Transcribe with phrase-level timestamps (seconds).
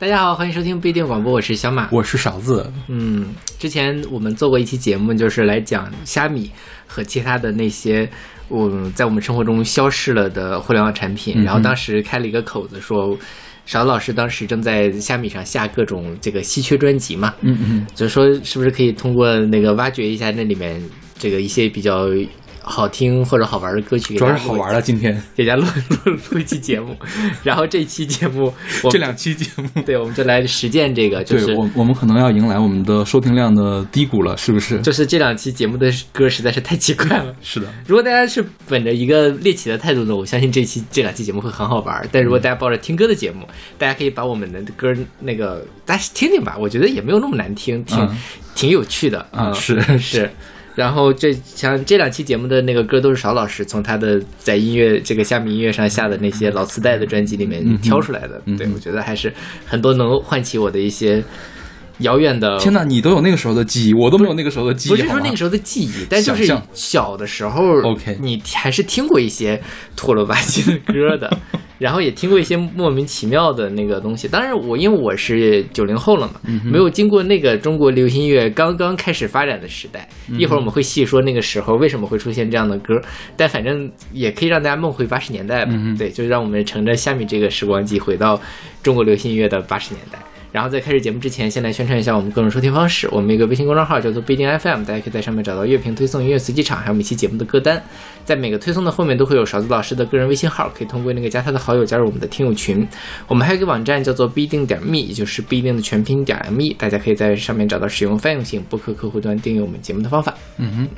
[0.00, 2.72] 大家好，欢迎收听不一定广播，我是小马，我是勺子。
[2.88, 6.50] 嗯，之前我们做过一期节目，就是来讲虾米
[6.86, 8.08] 和其他的那些
[8.48, 13.14] 我在我们生活中消逝了的互联网产品，然后当时开了一个口子说。
[13.66, 20.82] 勺老师当时正在虾米上下各种这个稀缺专辑嘛，嗯嗯，就是说是不是可以通过那个挖掘一下那里面
[21.16, 22.08] 这个一些比较。
[22.62, 24.80] 好听或者好玩的歌曲，主要是好玩了。
[24.80, 25.66] 今天 给大家录
[26.04, 26.96] 录录一期节目，
[27.42, 28.52] 然后这期节目，
[28.90, 31.22] 这两期节目，对，我们就来实践这个。
[31.24, 34.80] 就是我我们可能要迎来我们的收听量的低谷了，是不是？
[34.80, 37.34] 就是这两期节目的歌实在是太奇怪了。
[37.42, 42.08] 是的，如果大家是本着一个猎奇的态度呢，我相信这期这两期节目会很好玩。
[42.12, 43.46] 但如果大家抱着听歌的节目，
[43.78, 48.08] 大家可以把我们的歌那个大家听听吧，我觉得也没有那么难听，挺
[48.54, 50.30] 挺有趣的啊，是是。
[50.80, 59.30] 然后这像这两期节目的那个歌都是邵老师从他的在音乐这个虾米音乐上下的那些老磁带的专辑里面挑出来的，对我觉得还是
[59.66, 61.22] 很多能唤起我的一些
[62.00, 62.58] 遥远的。
[62.58, 64.92] 天哪，你都有那个时候的记忆，我都没有那个时候的记忆。
[64.92, 69.60] 不是说那个时候的记忆，但就是小的时候，OK，你还是听过一些
[69.96, 71.30] 土了吧唧的歌的。
[71.80, 80.06] 然后也听过一些莫名其妙的那个东西，当然我因为我是九零后了嘛，没有经过那个中国流行音乐刚刚开始发展的时代。
[80.36, 83.00] 一会儿我们会细说那个时候为什么会出现这样的歌，
[83.34, 85.72] 但反正也可以让大家梦回八十年代吧。
[85.96, 88.38] 对，就让我们乘着下面这个时光机回到
[88.82, 90.18] 中国流行音乐的八十年代。
[90.52, 93.08] 然后在开始节目之前，先来宣传一下我们各种收听方式。
[93.12, 97.80] 我们一个微信公众号叫做不一定 FM，大家可以在上面找到乐评推送、音乐随机场，还有每期节目的歌单。
[98.24, 102.86] 在每个推送的后面都会有勺子老师的个人微信号，可以通过那个加他的好友加入我们的听友群。
[103.28, 110.34] 我们还有一个网站叫做不一定点 me，也就是不一定的全拼点 me，大家可以在上面找到使用泛用型播客客户端订阅我们节目的方法。
[110.56, 110.88] 嗯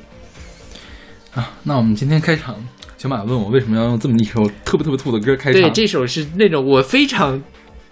[1.35, 2.57] 哼，啊，那我们今天开场，
[2.97, 5.61] 小马问我为什么要用这么一首特别特别土的歌开场？
[5.61, 7.43] 对，这首是那种我非常。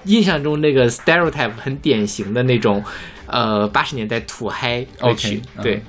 [0.05, 2.83] 印象中那个 stereotype 很典型的那种，
[3.27, 5.43] 呃，八十年代土嗨歌曲。
[5.63, 5.83] 对，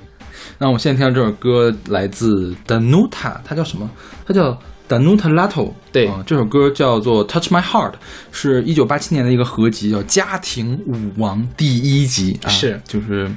[0.58, 3.90] 那我现在听到这首歌来自 Danuta，它叫什么？
[4.26, 4.58] 它叫
[4.88, 5.72] Danuta Lato。
[5.90, 7.94] 对，这首歌叫做 Touch My Heart，
[8.30, 12.38] 是一九八七年的一个合集，叫《家庭舞王》第一集。
[12.48, 13.30] 是，就是，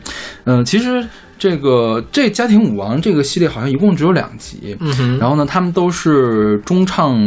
[0.44, 1.06] 嗯，其实
[1.38, 4.76] 这个这《家庭舞王》这个系列好像一共只有两集。
[4.80, 5.18] 嗯哼。
[5.18, 7.18] 然后呢，他们都是中唱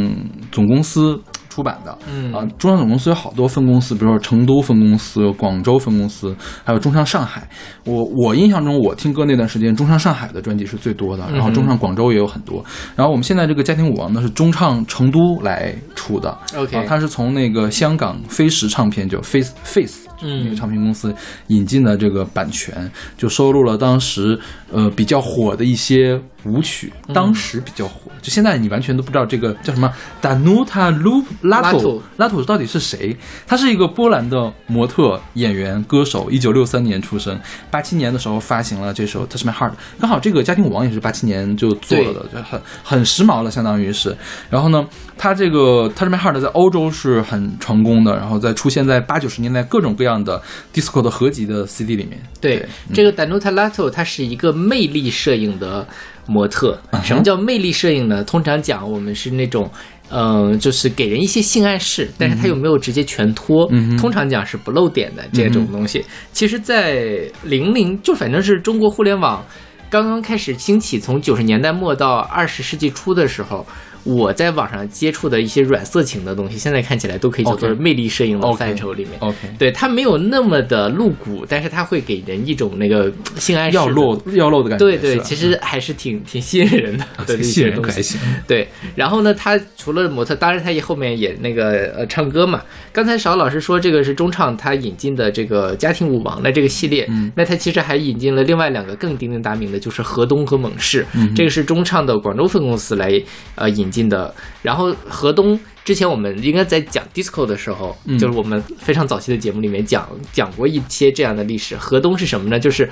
[0.52, 1.20] 总公司。
[1.58, 6.32] 出版的，嗯啊，中唱总公司有好多分公司，比如说成都分公司、广州分公司，
[6.62, 7.48] 还有中唱上海。
[7.84, 12.64] 我我印象中，我听歌那段时间，中唱上海的专辑是最多的，然后中唱广州也有很多。
[12.94, 20.04] 然后我们现在这个家庭舞王呢，是中唱成都来出的，OK，它是从那个香港飞石唱片就 Face Face。
[20.20, 21.14] 那个唱片公司
[21.46, 24.36] 引进的这个版权，就收录了当时
[24.72, 28.10] 呃比较火的一些舞曲，当时比较火。
[28.20, 29.90] 就现在你完全都不知道这个叫什么
[30.20, 33.16] Danuta Lu Lato Lato 到底是谁？
[33.46, 37.38] 他是一个波兰的模特、演员、歌手，一九六三年出生，
[37.70, 39.72] 八七年的时候发行了这首 Touch My Heart。
[39.98, 44.14] 刚好这个家庭舞王也是八七年就做了的，就很很时髦了，相当于是。
[44.50, 50.18] 然后呢，他这个 Touch My Heart 在欧洲是很成功的，然后再出现在八九十年代各种各样。
[50.18, 50.42] 的
[50.74, 55.86] disco 的合集的 CD 里面，对这个 Danuta Lato，它是一个魅力摄影的
[56.28, 56.78] 模特。
[57.02, 58.22] 什么叫魅力摄影呢？
[58.22, 59.68] 通常讲，我们是那种，
[60.10, 63.66] 嗯，就是给人一些性暗示，但是他又没有直接全脱。
[63.98, 66.04] 通常讲是不露点的这种东西。
[66.32, 69.44] 其实，在零零，就反正是中国互联网
[69.90, 73.66] 刚刚开始兴起，从九十年代末到二十世纪初的时候。
[74.08, 79.12] 我在网上接触的一些软色情的东西，现在看起来都可以叫做魅力摄影的范畴里面。
[79.20, 84.86] OK，对它没有那么的露骨，但是它会给人一种那个性暗示、要露要露的感觉。
[84.86, 88.18] 对对，其实还是挺 挺吸引人的， 对吸引人还行。
[88.46, 92.62] 对，然后呢，他除了模特，当然他也后面也那个呃唱歌嘛。
[92.92, 101.04] 刚才邵老师说这个是中唱他引进的这个家庭舞王的这个系列，那他其实还引进了另外两个更鼎鼎大名的，就是河东和猛士。
[101.36, 103.12] 这个是中唱的广州分公司来
[103.54, 103.97] 呃引进。
[103.98, 104.32] 进的，
[104.62, 111.76] 然后河东之前我们应该在讲 disco 的时候，就是我们非常早期的节目里面讲讲过一些这样的历史。
[111.76, 112.60] 河东是什么呢？
[112.60, 112.88] 就是，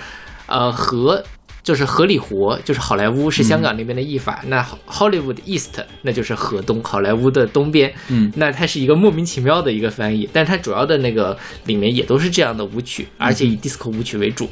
[0.46, 1.22] 呃，河
[1.62, 4.42] 就是河里活，就是好莱坞是香港那边的译法。
[4.48, 7.92] 那 Hollywood East 那就是河东，好莱坞的东边。
[8.08, 11.36] 嗯，那它是一个莫名其妙的一个翻译，但是它主要的那个
[11.66, 14.48] 里面也都是这样的舞曲，而且以 disco 舞曲为主。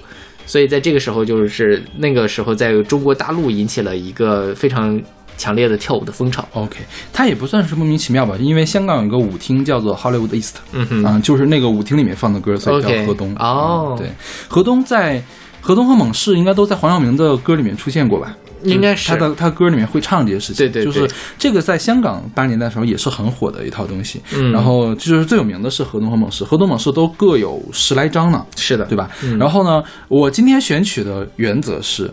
[0.47, 5.03] 所以在这个时候，就是那个时候在中国大陆引起了一个非常。
[5.37, 6.47] 强烈的跳舞的风潮。
[6.53, 6.79] OK，
[7.13, 13.35] 它也不算是莫名其妙吧，因为香港有一个舞厅叫做 Hollywood East，嗯哼，啊，就是那个舞厅里面放的歌，所以叫河东。
[13.37, 14.11] 哦，对，
[14.49, 15.23] 河东在
[15.61, 18.35] 河东和猛士应该都在黄晓明的歌里面出现过吧？
[18.63, 20.71] 应该是他的他歌里面会唱这些事情。
[20.71, 21.07] 对对，就是
[21.39, 24.23] 这个在香港八十年代的时候也是很火的一套东西。
[24.35, 28.43] 嗯，然后就是最有名的是河东和猛士，河东猛士都各有十来张呢。
[28.57, 29.11] 是的，对吧？
[29.39, 32.11] 然后呢，我今天选曲的原则是。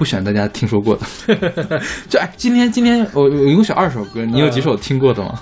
[0.00, 1.04] 不选大家听说过的，
[2.08, 5.38] 就哎，今天今天我我一共选二首歌，你有几首听过的吗？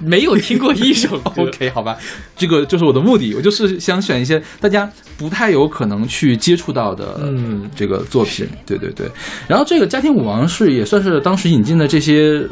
[0.00, 1.16] 没有听过一首。
[1.36, 1.96] OK，好吧，
[2.36, 8.48] 这个就是我的目的，我就是想选一些大家不太有可能去接触到的，嗯，这个作品。
[8.66, 9.08] 对对对。
[9.46, 12.44] 然后这个家庭舞王是也算是当时引进的这些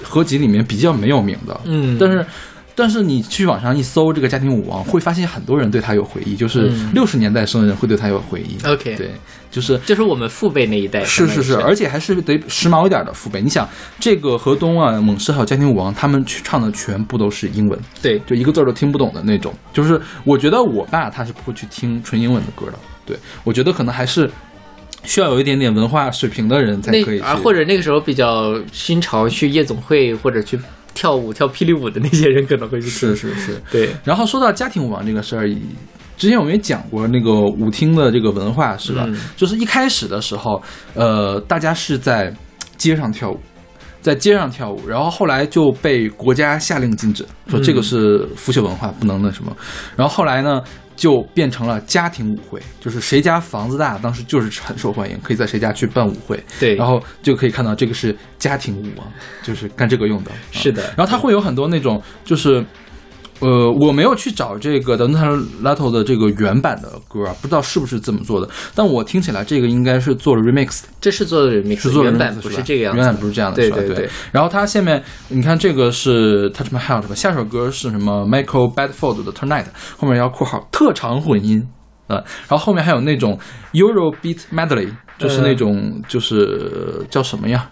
[0.00, 2.24] 合集里面比较没有名的，嗯，但是。
[2.78, 8.58] 但是你去网上一搜这个家庭舞王，会发现很多人对他有回忆，就是六十年代生人会对他有回忆。
[8.66, 9.10] OK，对，
[9.50, 11.02] 就是就是我们父辈那一代。
[11.02, 13.40] 是是是，而且还是得时髦一点的父辈。
[13.40, 13.66] 你想，
[13.98, 19.54] 这个河东啊、猛狮还有家庭舞王，他们去唱的全部都是英文，对，就一个字都听不懂的那种。
[19.72, 22.78] 就是我觉得我爸他是不会去听纯英文的歌的。
[23.06, 24.30] 对，我觉得可能还是
[25.02, 30.58] 需要有一点点文化水平的人才可以啊，或者那个时候比较新潮，去夜总会或者去。
[30.96, 33.90] 跳舞跳霹雳舞的那些人可能会去是是是，对。
[34.02, 35.46] 然后说到家庭舞王这个事儿，
[36.16, 39.06] 之前我们也讲过那个舞厅的这个文化，是吧？
[39.36, 40.60] 就是一开始的时候，
[40.94, 42.34] 呃，大家是在
[42.78, 43.38] 街上跳舞，
[44.00, 49.54] 在街上跳舞，然后后来就被国家下令禁止，说这个是腐朽文化，不能那什么。
[49.94, 50.62] 然后后来呢？
[50.96, 56.42] 就变成了家庭舞会，就是谁家房子大，当时就是很受欢迎，可以在谁家去办舞会。
[56.58, 59.06] 对，然后就可以看到这个是家庭舞啊，
[59.42, 60.32] 就是干这个用的。
[60.50, 62.64] 是的，然后它会有很多那种就是。
[63.40, 65.12] 呃，我没有去找这个 Don
[65.62, 68.48] Lato 的这个原版的歌，不知道是不是这么做的。
[68.74, 74.08] 但我听起来这个应该是做了 remix，这是做的 remix，是做原版不是这个样子，原版不是这样的，对对对。
[74.32, 79.66] 然后它下面你看这个是 Touch My Heart 吧，下首歌是什么 Michael Bedford 的 Tonight，
[79.96, 81.66] 后面要括号特长混音
[82.06, 82.16] 啊，
[82.48, 83.38] 然后后面还有那种
[83.72, 87.68] Euro Beat Medley，就是那种就是叫什么呀？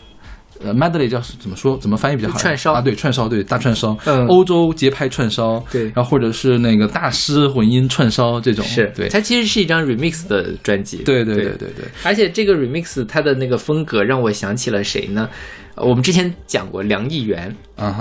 [0.63, 1.77] 呃，medley 叫怎么说？
[1.79, 2.39] 怎么翻译比较好？
[2.39, 15.29] 串烧啊，对，串烧，对，大串烧，嗯，欧洲节拍串烧，对，然后或者是那个大师混音串烧这种，是对，它其实是一张 remix 的专辑，对对对对对，而且这个 remix 它的那个风格让我想起了谁呢？
[15.77, 17.55] 我们之前讲过梁艺元，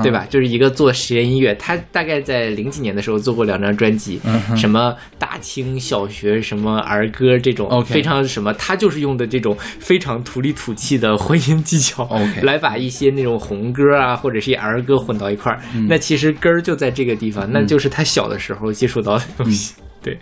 [0.03, 0.25] 对吧？
[0.29, 4.19] 就是一个做实验音乐，他大概在零几年的时候做过两张专辑，
[4.55, 12.07] 什么大清小学什么儿歌这种，非常什么，他就是用的这种非常土里土气的混音技巧，
[12.43, 15.59] 来把一些那种红歌啊或者是儿歌混到一块儿。
[15.89, 20.17] 那其实根儿就在这个地方，那就是他小的时候接触到的东西，对。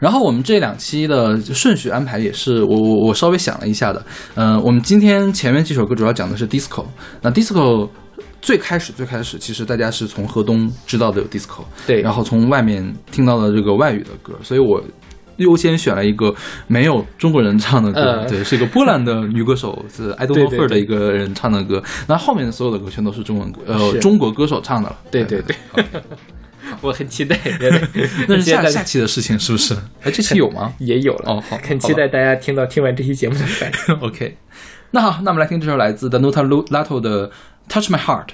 [0.00, 4.04] 然后我们这两期的顺序安排也是我我我稍微想了一下的，
[4.34, 6.84] 嗯，我们今天前面几首歌主要讲的是 disco，
[7.22, 7.88] 那 disco
[8.40, 14.80] 最开始最开始其实大家是从河东知道的有 disco，对，然后从外面听到的这个外语的歌，所以我
[15.38, 16.34] 优先选了一个
[16.66, 25.56] 没有中国人唱的歌，对，是一个波兰的女歌手是 I don't know her 的一个人唱的歌，那后面的所有的歌全都是中文歌，呃，中国歌手唱的了，对对对。
[26.80, 27.38] 我很期待，
[28.28, 29.74] 那是下下期的事情是不是？
[30.02, 30.72] 哎，这期有吗？
[30.78, 33.94] 也有了哦，好，很期待大家听到听完这期节目的反应。
[34.00, 34.36] OK，
[34.92, 37.28] 那好，那我们来听这首来自 The Nota Lato 的
[37.68, 38.26] 《Touch My Heart》。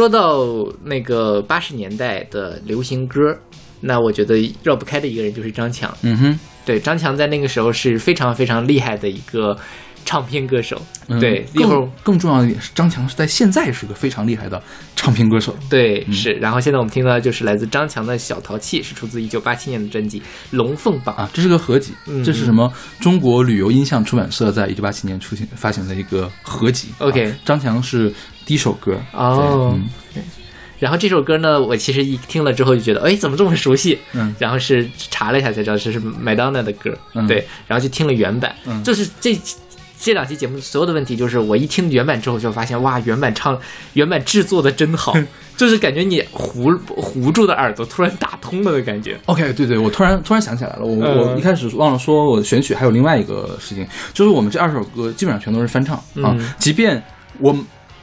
[0.00, 3.18] 说到那个八十年代的流行歌，
[3.82, 5.94] 那我觉得绕不开的一个人就是张强。
[6.00, 9.54] 嗯哼，对，张强在那个时候是非常非常厉害的一个
[10.06, 10.80] 唱片歌手。
[11.08, 14.62] 嗯对，一会儿更更重要的一点是，张强是在现在是个非常厉害的
[14.96, 15.54] 唱片歌手。
[15.68, 20.18] 对是，然后现在我们听到的就是来自张强的《小淘气》，是出自一九八七年的专辑
[20.52, 21.14] 《龙凤榜》。
[21.18, 22.72] 啊，这是个合集，嗯这是什么？
[23.00, 26.88] 中国旅游音像出版社在一九八七年出现发行的一个合集。
[27.00, 28.10] OK 啊张强是
[28.50, 28.98] 第一首歌。
[29.12, 29.78] 哦。
[30.12, 30.24] 对嗯。
[30.80, 33.96] 然后这首歌呢，我其实一听了之后就觉得，哎，怎么这么熟悉？
[34.12, 34.34] 嗯。
[34.40, 37.24] 然后是查了一下才知道这是麦当娜的歌，嗯。
[37.28, 38.82] 对，然后就听了原版，嗯。
[38.82, 39.38] 就是这
[40.00, 43.56] 这两期节目所有的问题，就是我一听原版之后就发现，哇，原版唱
[43.92, 45.14] 原版制作的真好，
[45.56, 49.16] 就是感觉你糊糊住的耳朵突然打通了的感觉。
[49.26, 51.18] OK，对对，我突然突然想起来了，我、嗯。
[51.18, 56.02] 我一开始忘了说，我选曲还有另外一个事情，就是我们这二首歌基本上全都是翻唱、啊
[56.34, 57.00] 嗯，即便
[57.38, 57.54] 我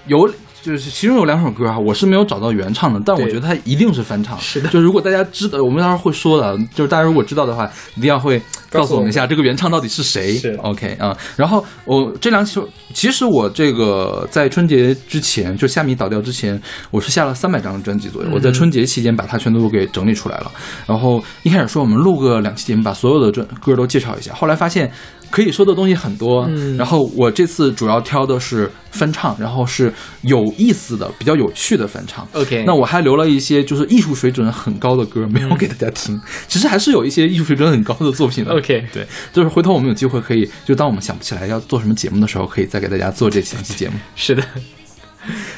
[0.07, 0.29] 有。
[0.59, 4.37] 就是其中有两首歌啊，我是没有找到原唱的，但我觉得它一定是翻唱。
[4.37, 10.35] 是的就如果大家知道，我们到时候会说的，就是大家如果知道的话，一定要会告诉我们一下这个原唱到底是谁。
[10.35, 16.59] 是 OK 啊、然后我这两首，其实我这个在春节之前，就虾米倒掉之前，
[16.91, 18.29] 我是下了三百张专辑左右。
[18.33, 20.51] 我在春节期间把它全都给整理出来了。
[20.85, 24.33] 然后一开始说我们录个两期节目，把所有的专歌都介绍一下。
[24.33, 24.91] 后来发现
[25.29, 29.91] 可以说的东西很多，嗯然后我这次主要挑的是翻唱，然后是
[30.22, 32.27] 有意思的、比较有趣的翻唱。
[32.34, 38.51] OK，那我还留了一些就是艺术水准很高的歌没有给大家听， 其实还是有一些艺术水准很高的作品的。
[38.53, 43.96] OK 对，就是回头我们有机会可以，就当我们想不起来要做什么节目的时候，可以再给大家做这几期节目。
[44.15, 44.43] 是的，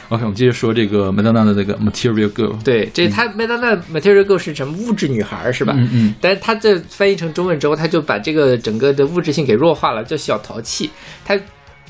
[0.10, 2.63] OK，我们接着说这个麦当娜的这个 Material Girl。
[2.63, 5.74] 对，这她麦当娜 Material Girl 是什么物质女孩是吧？
[5.78, 10.89] 嗯嗯，但是她这翻译成中文之后，她就把这个整个的物质性给弱化了，叫小淘气，
[11.24, 11.39] 她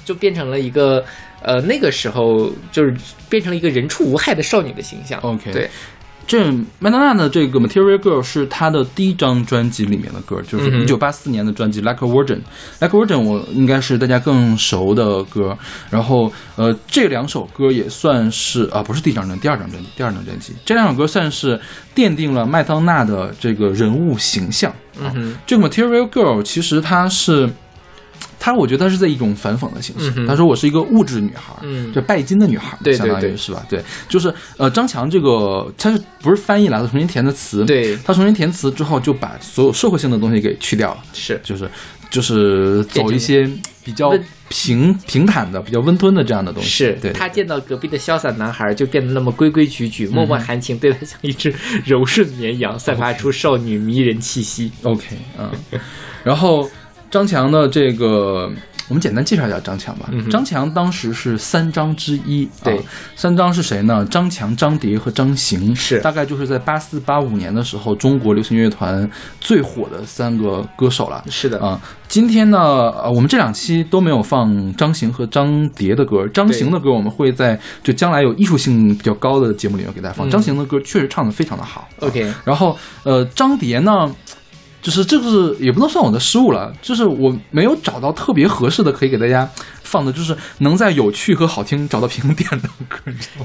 [0.04, 1.04] 就变成了一个
[1.42, 2.94] 呃那个时候就是
[3.30, 5.20] 变成了一个人畜无害的少女的形象。
[5.22, 5.70] OK 对，
[6.30, 12.36] 这麦当娜的这个 Material Girl 是她的第一张专辑里面的歌，就是一九八四年的专辑《Like a Virgin》。
[12.80, 15.58] 《Like a Virgin》我应该是大家更熟的歌。
[15.90, 20.54] 然后呃，这两首歌也算是啊，不是第一张专辑，第二张专辑，第二张专辑。
[20.64, 21.60] 这两首歌算是
[21.96, 24.72] 奠定了麦当娜的这个人物形象。
[25.02, 27.50] 嗯哼，这个 Material Girl 其实它是，
[28.40, 30.14] 它我觉得他是在一种反讽的形式。
[30.16, 30.26] 嗯。
[30.26, 31.92] 他说我是一个物质女孩，嗯。
[31.94, 33.38] 就拜金的女孩，对对相当于对。
[33.38, 33.66] 是吧？
[33.70, 41.40] 对，就是呃，张强这个他是不是翻译来的，重新填的词？，对，他重新填词之后就把所有社会性的东西给去掉了，是。
[41.44, 41.70] 就是
[42.10, 43.48] 就是走一些
[43.84, 44.12] 比较
[44.50, 46.70] 平平坦的、比较温吞的这样的东西。
[46.70, 51.54] 是对，他见到隔壁的潇洒男孩，就变得那么规规矩矩、脉脉含情，对他像一只
[51.86, 54.72] 柔顺绵羊，散发出少女迷人气息。
[54.84, 55.06] OK，
[55.38, 55.52] 嗯，
[56.24, 56.68] 然后
[57.12, 58.52] 张强的这个，
[58.88, 60.10] 我们简单介绍一下张强吧。
[60.12, 62.84] 嗯张强当时是三张之一，对啊
[63.16, 64.06] 三张是谁呢？
[64.06, 71.24] 张强、张蝶和张行，是大概就是在八四八五年的时候，中国流行乐团最火的三个歌手了。
[71.30, 76.28] 是的，啊，今天呢，呃，我们这两期都没有放张行和张蝶的歌。
[76.28, 80.28] 张行的歌我们会在就将来有艺术性比较高的节目里面给大家放。
[80.28, 81.82] 嗯张行的歌确实唱的非常的好。
[82.00, 84.10] 啊 OK 然后呃，张蝶呢，
[84.82, 89.50] 就是这个是也不能算我的失误了，就是我没有找到特别合适的可以给大家
[89.84, 93.00] 放的，就是能在有趣和好听找到平衡点的歌。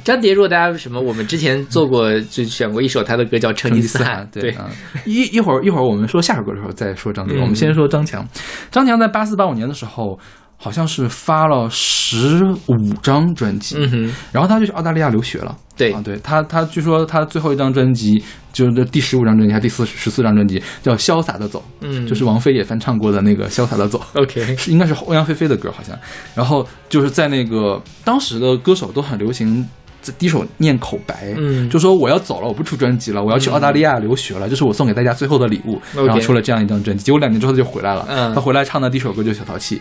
[0.04, 4.70] 张杰，如果大家什么，我们之前做过就选过一首他的歌叫《成吉思汗》，对啊，
[5.04, 8.26] 一一会儿一会儿我们说下首歌的时候再说张杰，嗯我们先说张强。
[8.70, 10.18] 张强在八四八五年的时候，
[10.56, 15.56] 好像是发了十五张专辑，嗯哼，然后他就去澳大利亚留学了。
[15.76, 23.98] 对啊，对他，他据说他最后一张专辑就是第十五张专辑还是第四十四张专辑叫《潇洒的走》，嗯，就是王菲也翻唱过的那个《潇洒的走》。
[24.22, 25.98] OK， 是应该是欧阳菲菲的歌，好像。
[26.34, 29.68] 然后就是在那个当时的歌手都很流行
[30.04, 35.80] 在第一首念口白，嗯就说我要走了，我不出专辑了，我要去澳大利亚留学了，这是我送给大家最后的礼物。
[35.94, 38.06] 然后出了这样一张专辑，结果两年之后他就回来了。
[38.10, 39.80] 嗯他回来唱的第一首歌就是《小淘气》，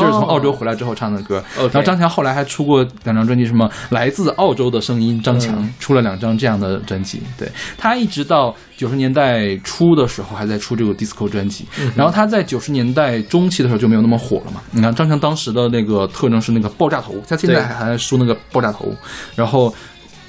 [0.00, 1.44] 就是从澳洲回来之后唱的歌。
[1.56, 7.20] 然后张强后来还出过两张专辑，什么《来自澳洲的声音》，张强、嗯出了两张这样的专辑。
[7.36, 14.62] 对他一直到九十年代初的时候还在出这个 disco 专辑，嗯然后他在九十年代中期的时候就没有那么火了嘛。
[14.70, 18.94] 你看张强当时的那个特征是那个爆炸头，他现在还还在梳那个爆炸头，
[19.34, 19.74] 然后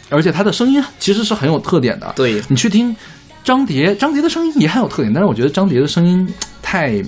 [0.09, 2.11] 而且他的声音其实是很有特点的。
[2.15, 2.95] 对，你去听
[3.43, 6.27] 张蝶，张蝶的声音也很有特点，但是我觉得张蝶的声音
[6.63, 6.99] 太，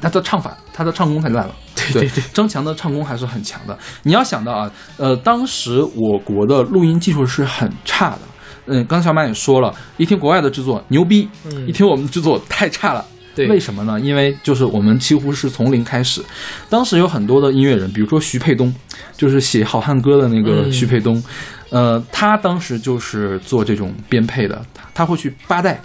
[0.00, 1.54] 他的唱法，他的唱功太烂了。
[1.76, 3.78] 对对对张强的唱功还是很强的。
[4.02, 8.20] 你要想到啊，呃，当时我国的录音技术是很差的。
[8.66, 13.04] 嗯，刚才小马也说了，一听国外的制作牛逼，嗯一听我们的制作太差了。
[13.34, 14.00] 对为什么呢？
[14.00, 16.24] 因为就是我们几乎是从零开始。
[16.70, 18.74] 当时有很多的音乐人，比如说徐沛东，
[19.14, 21.22] 就是写好汉歌的那个嗯徐沛东，
[21.68, 25.78] 呃，他当时就是做这种编配的，他他会去扒带，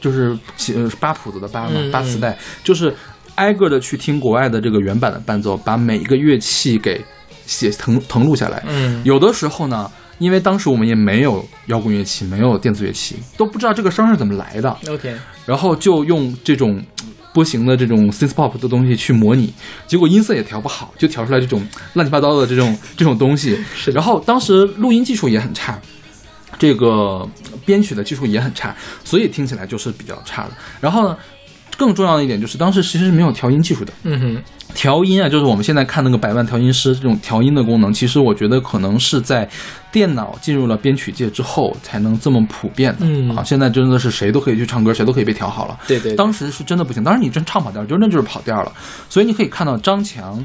[0.00, 0.38] 就是
[0.76, 2.94] 呃扒谱子的扒嘛，扒磁带，就是
[3.34, 7.04] 挨个的去听国外的这个原版的伴奏，把每一个乐器给
[7.44, 8.62] 写誊誊录下来。
[8.68, 14.76] 嗯，有的时候呢，因为当时我们也没有摇滚乐器，没有电子乐器，都不知道这个声是怎么来的。
[14.88, 15.14] OK，
[15.46, 16.82] 然后就用这种
[17.32, 19.52] 波形的这种 synth pop 的东西去模拟，
[19.86, 23.58] 结果音色也调不好，就调出来这种乱七八糟的这种这种东西。
[23.74, 25.78] 是然后当时录音技术也很差，
[26.58, 27.28] 这个
[27.64, 30.50] 编曲的技术也很差，所以听起来就是比较差的。
[30.80, 31.16] 然后呢，
[31.78, 33.92] 更重要的一点就是当时其实是没有调音技术的。
[34.02, 34.42] 嗯哼，
[34.74, 39.48] 调音啊，就是我们现在看那个百万调音师这种调音的功能，其实我觉得可能是在
[39.92, 43.06] 电脑进入了编曲界之后才能这么普遍的。
[43.06, 45.78] 嗯啊，现在真的是谁都可以去唱歌，谁都可以被调好了。
[45.86, 48.72] 对对，当时是真的不行，当时你真唱跑调，就那就是跑调了。
[49.08, 50.44] 所以你可以看到张强，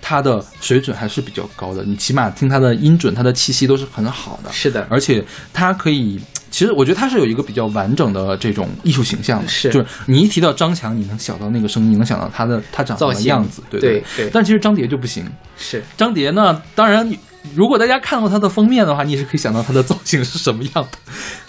[0.00, 6.18] 他的水准还是比较高的，你起码听他的音准、他的气息都是很好的，是的，而且他可以。
[6.52, 9.70] 其实我觉得他是有一个比较完整的这种艺术形象的，是。
[9.70, 14.30] 就是你一提到张强，你能想到那个声音，你能想到他的他长什么样子，对对对？
[14.30, 15.82] 但其实张蝶就不行，是。
[15.96, 17.10] 张蝶呢，当然
[17.54, 20.98] 如果大家看过他的封面的话，你也是可以想到他的造型是什么样的，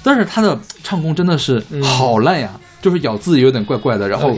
[0.02, 4.34] 但是他的唱功真的是好烂呀，就是咬字有点怪怪的，然后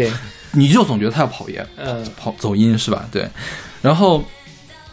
[0.51, 2.03] 你就总觉得他要跑音，嗯。
[2.17, 3.05] 跑走音是吧？
[3.11, 3.29] 对，
[3.83, 4.23] 然后。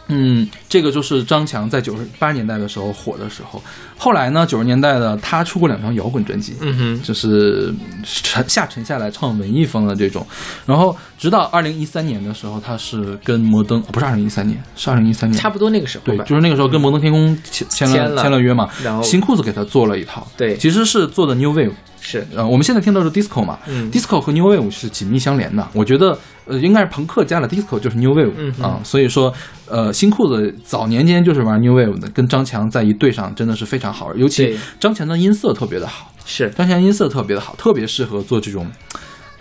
[0.09, 3.63] 嗯，这个就是张强在九十八年代的时候火的时候，
[4.03, 10.27] 后来呢，九十年代的他出过两张摇滚专辑，嗯哼，就是沉下沉下来唱文艺风的这种，
[10.65, 20.57] 然后直到二零一三年的时候，他是跟摩登，哦不是二零一三年，是二零一三年，差不多那个时候对，就是那个时候跟摩登天空签签签了了签了约嘛，然后新裤子给他做了一套，对。
[20.57, 22.27] 其实是做的 New Wave，是。
[22.35, 23.89] 呃，我们现在听到的是 disco 嘛、嗯。
[23.89, 25.65] d i s c o 和 New Wave 是紧密相连的。
[25.73, 29.33] 我觉得，呃，应该是朋克加了 disco 就是 New Wave 啊、所以说，
[29.69, 38.69] 呃，新裤子早年间就是玩 New Wave 的，跟张强在一对上真的是非常好，尤其张强的音色特别的好，是张强音色特别的好，特别适合做这种，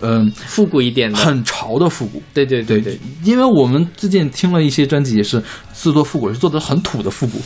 [0.00, 2.22] 嗯、复古一点的，很潮的复古。
[2.34, 7.40] 对对对对，因为我们最近听了一些专辑，也是制作复古，是做的很土的复古。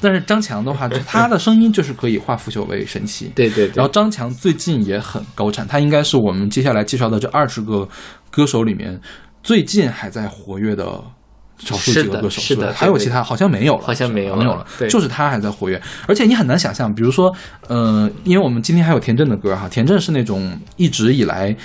[0.00, 3.30] 但是张强的话，就他的声音就是可以化腐朽为神奇。
[3.34, 7.86] 对对对然后张强最近也很高产，他应该是我们接下来介绍的这二十个
[8.30, 8.98] 歌手里面
[9.42, 11.02] 最近还在活跃的
[11.58, 17.34] 少数几个歌手，是的吧还有其他好像没有了，好像没有了没有了，对就是他还在活跃，而且你很难想象，比如说，
[17.68, 21.56] 呃，因为我们今天还有田震的歌哈，田震是那种一直以来。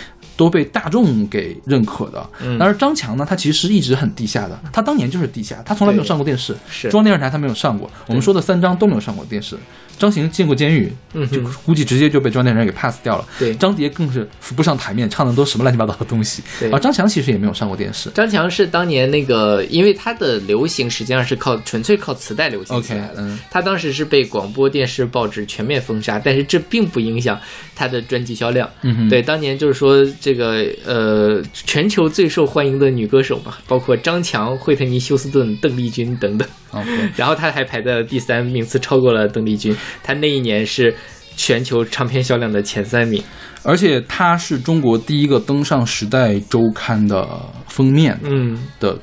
[0.42, 9.56] 都被大众给认可的，嗯但是张强呢，他其实一直很地下的，他当年就是地下，他从来没有上过电视，是中央电视台他没有上过，我们说的三张都没有上过电视。
[10.00, 13.26] 张行进过监狱，嗯就估计直接就被中央电视台给 pass 掉了。
[13.38, 16.42] 对张杰更是浮不上台面，唱的都什么乱七八糟的东西。
[16.60, 18.10] 对啊，张强其实也没有上过电视。
[18.10, 23.14] 张强是当年那个，因为他的流行实际上是靠纯粹靠磁带流行起 OK，来的。
[23.18, 27.40] 嗯，他当时是被广播电视、报纸全面封杀，但是这并不影响
[27.76, 28.68] 他的专辑销量。
[28.82, 36.48] 嗯对，当年就是说这个呃，全球最受欢迎的女歌手嘛，包括张强、惠特尼·休斯顿、邓丽君等等。
[36.72, 39.76] OK， 然后她还排在了第三，名次超过了邓丽君。
[40.04, 40.94] 她那一年是
[41.36, 43.24] 全球唱片销量的前三名。
[43.64, 47.28] 而且她是中国第一个登上《时代周刊》的
[47.68, 48.98] 封面嗯，的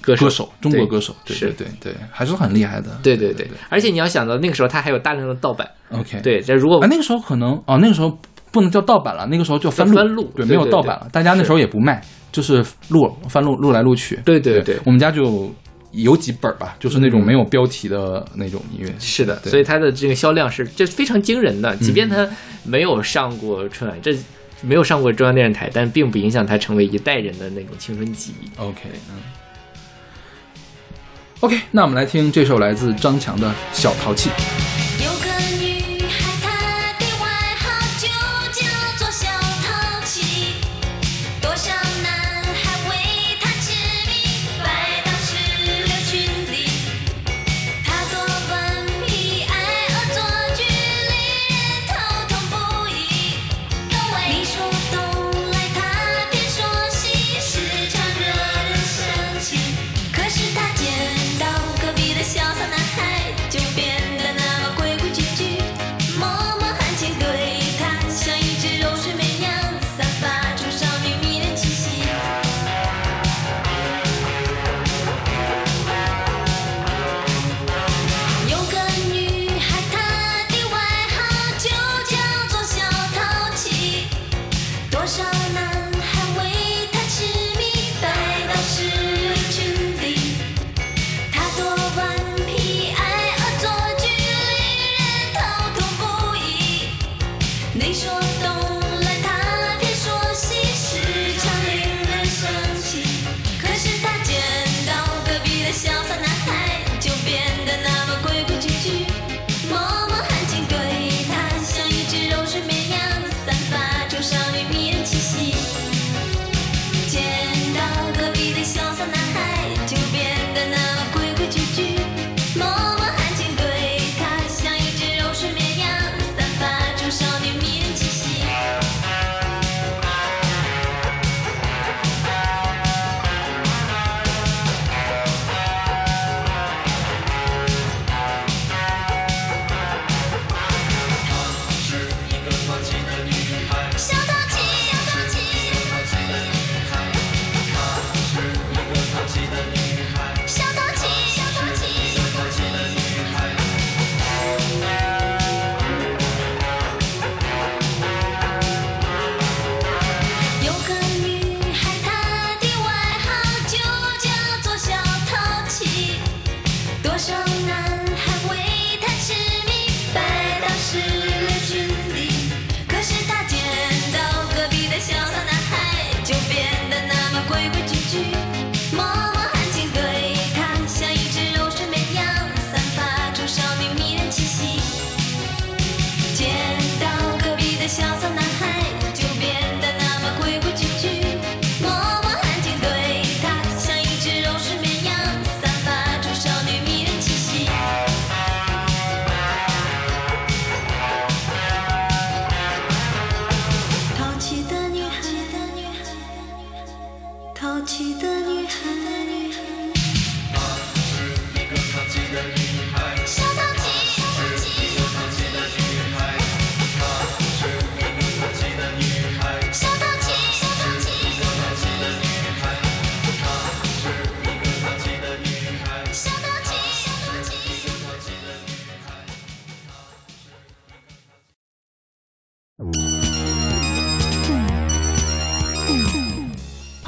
[0.00, 2.98] 歌手歌手，中国歌手，对是对对对，还是很厉害的。
[3.02, 5.68] 对对对，而且你要想到那个时候他还有大量的盗版。
[5.90, 8.18] ，OK，，对，这如果啊，那个时候可能哦，那个时候
[8.54, 14.20] 不能叫盗版了，那个时候叫翻录，对，翻录对没有盗版了，大家那时候也不卖，就是录翻录录来录去。
[14.24, 15.52] 对对对我们家就
[15.90, 18.94] 有几本吧，就是那种没有标题的那种音乐。
[19.00, 22.28] 是的，所以它的这个销量是这非常惊人的，即便它
[22.62, 24.16] 没有上过春晚，这
[24.62, 28.48] 没有上过中央电视台，但并不影响它成为一代人的那种青春记忆。
[28.60, 29.16] OK，嗯。
[31.40, 34.30] OK，那我们来听这首来自张强的《小淘气》。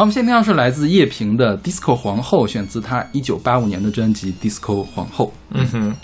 [0.07, 5.27] 们现在听到是来自叶萍的《Disco 皇后》，选自她一九八五年的专辑《Disco 皇后》。
[5.53, 5.95] 嗯哼，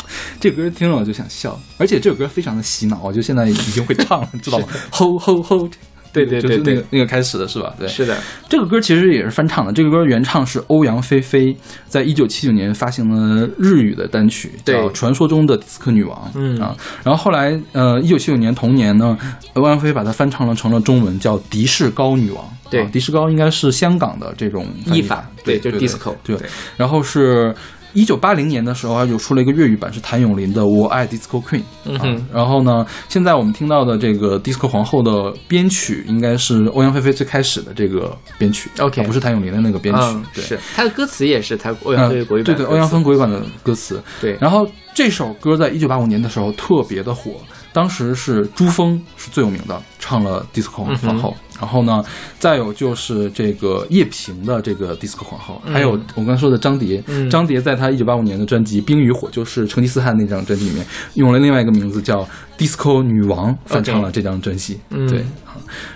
[0.40, 4.66] 这歌听了我就想笑，而且这首歌非常的洗脑，我就现在已经会唱了， 知道吗？
[4.90, 5.68] 吼吼吼！
[6.12, 7.72] 对对就是对对那个那个开始的是吧？
[7.78, 8.14] 对，是的，
[8.46, 11.56] 这个歌其实也是翻唱的，这个歌原唱是欧阳菲菲，
[11.88, 16.18] 在一九七九年发行了日语的单曲，叫《传说中的迪斯科女王》。
[16.34, 19.16] 嗯啊，然后后来呃，一九七九年同年呢，
[19.54, 22.44] 欧阳菲菲把它翻唱了成了中文，叫《迪士高女王》。
[22.72, 26.48] 对啊迪士高应该是香港的这种译法法，对就是 disco，对对。
[26.76, 27.54] 然后是。
[27.94, 31.58] 一九八零年的时候，有出了一个粤语版，是谭咏麟的《我爱 Disco Queen》。
[31.84, 39.94] 嗯啊，然后呢，现在我们听到的这个 Disco 皇后的编曲，应该是欧阳菲菲最开始的这个编曲 OK 啊不是谭咏麟的那个编
[40.32, 40.40] 曲。
[40.40, 44.02] 是他的歌词也是他欧阳菲菲国语版对对，的歌词，欧阳锋国语版的歌词。
[44.22, 47.32] 对，然后这首歌在一九八五年的时候特别的火，
[47.74, 51.36] 当时是朱峰是最有名的，唱了 Disco 嗯皇后。
[51.62, 52.04] 然后呢，
[52.40, 64.80] 再有就是这个叶萍的这个 Disco 皇后，还有我刚才说的张蝶，嗯张蝶在她一九八五年的专辑《冰与火》，就是成吉思汗那张专辑里面用了另外一个名字叫 Disco 女王，翻唱了这张专辑。
[64.90, 65.24] 嗯对。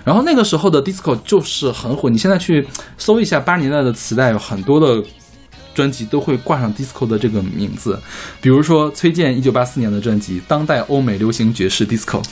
[0.05, 2.65] 然后那个时候的 disco 就是很火，你现在去
[2.97, 5.03] 搜一下八十年代的磁带，有很多的
[5.75, 7.99] 专辑都会挂上 disco 的这个名字，
[8.41, 12.23] 比如说崔健一九八四年的专辑《当代欧美流行爵士 disco》，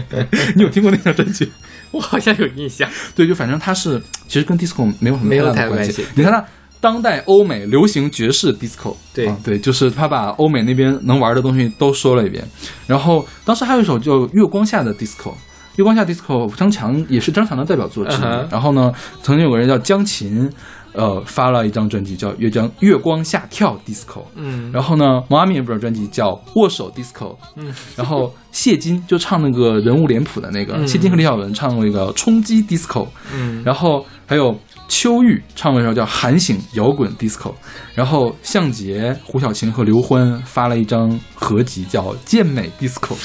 [0.54, 1.50] 你有听过那张专辑？
[1.94, 2.90] 我好像有印象。
[3.14, 6.44] 对，就反正它是其实跟 disco 没有什么没有太大的关系你看它。
[6.80, 12.46] 当代欧美流行爵士 disco，对啊对，就是他把欧美那边能玩的东西都说了一遍。
[12.86, 15.30] 然后当时还有一首叫《月光下的 disco》，
[15.76, 18.20] 《月光下 disco》张强也是张强的代表作之一。
[18.50, 20.50] 然后呢，曾经有个人叫江琴，
[20.94, 24.20] 呃，发了一张专辑叫《月江月光下跳 disco》。
[24.36, 30.86] 嗯，然后呢，毛阿敏有本专辑叫《握手 disco 》，嗯，然后谢金就唱那个人物脸谱的那个，嗯。
[30.86, 33.04] 谢金和李小文唱那个《冲击 disco》，
[33.34, 34.56] 嗯，然后还有
[34.88, 37.50] 秋玉唱了一首叫《喊醒摇滚 disco》，
[37.94, 43.16] 然后向杰、胡小晴和刘欢发了一张合集叫《健美 disco》，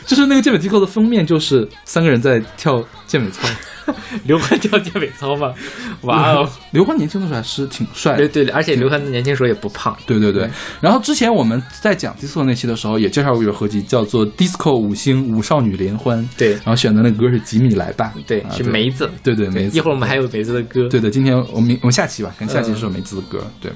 [0.08, 3.48] 就是那个健美 disco 的封面就是三个人在跳健美操。
[4.26, 5.54] 刘欢跳健美操吗？
[6.02, 6.50] 哇哦！
[6.72, 8.43] 刘欢年轻的时候还是挺帅的对。
[8.43, 9.96] 对，而且刘欢年轻时候也不胖。
[10.06, 10.50] 对对对，
[10.82, 19.10] 然后之前我们在讲 disco 那期的时候，也介绍过一个合集，叫做《disco 五星五少女联欢》，对然后选的那个歌是《吉米来吧》，对啊，是梅子。
[19.24, 19.78] 对对梅子。
[19.78, 20.89] 一会儿我们还有梅子的歌。
[20.89, 23.41] 对对，今天我们我们下期吧，看下期是梅子的歌。
[23.62, 23.72] 对，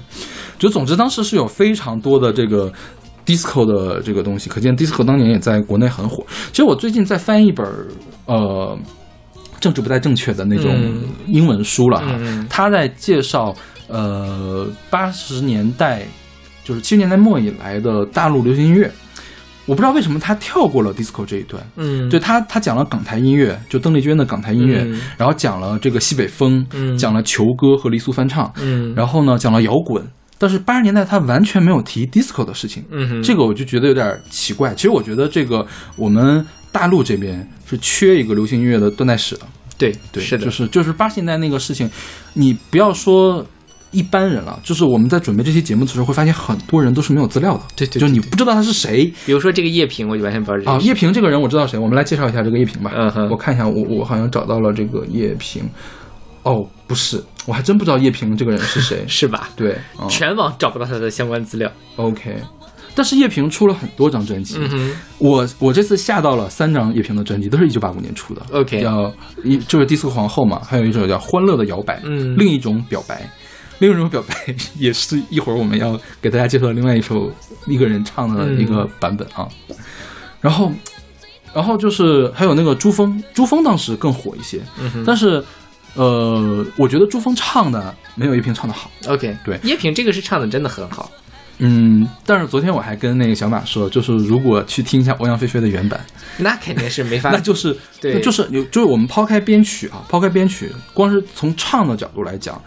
[0.60, 2.70] 就总之当时是有非常多的这个
[3.26, 6.26] disco 的这个东西，可见 disco 当年也在国内很火。
[6.52, 7.66] 其实我最近在翻一本
[8.26, 8.78] 呃
[9.60, 11.04] 政治不太正确的那种嗯。
[11.28, 13.54] 英文书了哈，他在介绍
[13.88, 16.06] 呃八十年代
[16.64, 18.92] 就是七十年代末以来的大陆流行音乐。
[19.68, 25.00] 我不知道为什么他跳过了 disco 这一段，嗯，对他，他讲了港台音乐，就邓丽君的港台音乐，嗯。
[25.18, 26.98] 然后讲了这个西北风，嗯。
[26.98, 30.04] 讲了球歌和黎苏翻唱，嗯，然后呢讲了摇滚，
[30.41, 34.73] 但是八十年代他完全没有提 disco 的事情，嗯哼，这个我就觉得有点奇怪。
[34.73, 35.63] 其实我觉得这个
[35.95, 39.41] 我们大陆这边是缺一个流行音乐的断代史的，
[39.77, 41.88] 对对，是的，就是就是八十年代那个事情，
[42.34, 43.45] 你不要说。
[43.93, 52.89] 一般人了，就是我们在准备这期节目的时候，会发现很多人都是没有资料的，对对对就是你不知道他是谁，比如说这个叶萍，我就完全不知道这啊，叶萍这个人我知道谁，我们来介绍一下这个叶萍吧。
[52.95, 55.62] 嗯哼我看一下，我我好像找到了这个叶萍。
[56.43, 59.04] 哦，不是，我还真不知道叶萍这个人是谁。
[59.08, 59.49] 是吧？
[59.56, 61.71] 对，嗯全网找不到他的相关资料。
[61.95, 62.36] ，OK。
[62.93, 68.41] 但是叶萍出了很多张专辑，嗯我我这次下到了三张叶萍的专辑，都是一九八五年出的。
[68.51, 69.10] ，OK，叫
[69.45, 73.25] 一就是《迪斯科皇后》嘛，还有一首叫《欢乐的摇摆》，嗯另一种表白，
[73.80, 74.36] 另一种表白
[74.77, 77.32] 也是一会儿我们要给大家介绍另外一首
[77.65, 79.47] 一个人唱的一个版本啊。
[80.41, 80.69] 然后，
[81.54, 85.41] 然后就是还有那个朱峰，朱峰当时更火一些，嗯但是
[85.95, 88.89] 呃，我觉得朱峰唱的没有叶萍唱的好。
[89.08, 91.12] ，OK，对叶萍这个是唱的真的很好。
[91.63, 96.04] 嗯，但是昨天我还跟那个小马说，就是如果去听一下欧阳菲菲的原版，
[96.38, 102.60] 那肯定是没法，那就是对就是有就是我们抛开编曲啊，抛开编曲，光是从唱的角度来讲，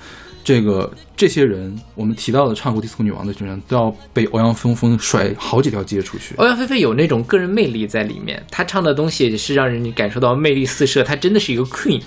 [0.44, 6.36] 这个这些人我们提到的唱过《disco 女王》的这些人，都要被欧阳锋锋甩好几条街出去。
[6.36, 12.00] 欧阳菲菲有那种个人魅力在里面，她唱的东西是让人感受到魅力四射，她真的是一个 queen。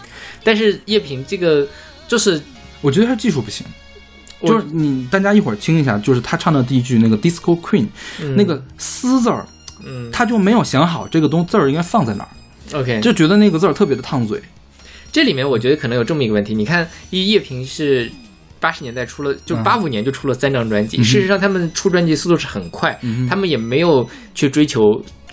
[0.47, 1.67] 但是叶萍这个
[2.07, 2.41] 就是
[2.79, 3.67] 我觉得他技术不行，
[4.41, 7.85] 就是你大家一会儿听一下，就是他唱的第一句那个 disco queen、
[8.21, 8.33] 嗯。
[8.37, 9.45] 那个丝字儿，
[9.83, 10.09] 嗯。
[10.09, 14.41] 他就没有想好这个东字儿应该放在哪儿，，OK，就觉得那个字儿特别的烫嘴。
[15.11, 18.09] 这里面我觉得可能有这么一个问题，你看，叶叶萍是
[18.61, 19.63] 八十年代出了，就嗯。
[19.63, 20.97] 八五年就出了三张专辑。
[20.97, 24.79] 嗯事实上，他们出专辑速度是很快，嗯他们也没有去追求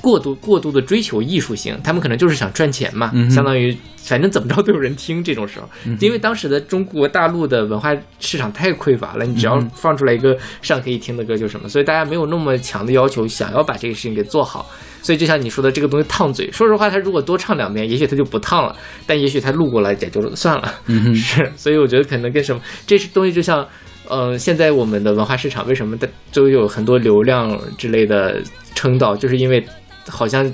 [0.05, 5.25] 过度过度的追求艺术性，他们可能就是想赚钱嘛，嗯相当于反正怎么着都有人听。
[5.25, 5.67] 这种时候，
[5.99, 14.69] 因为当时的中国大陆的文化市场太匮乏了，你只要嗯放出来一个上可以听的歌就什么，所以大家没有那么强的要求，想要把这个事情给做好。
[15.01, 16.51] 所以就像你说的，这个东西烫嘴。
[16.51, 20.75] 说实话，他如果多唱两遍，也许他就不烫了，但也许他录过了也就算了。
[20.87, 23.67] 嗯，是， 所以我觉得可能跟什么，这是东西就像，
[24.09, 28.43] 呃，现在我们的文化市场为什么的都有很多流量之类的
[28.75, 29.63] 称道，就是因为
[30.09, 30.51] 好像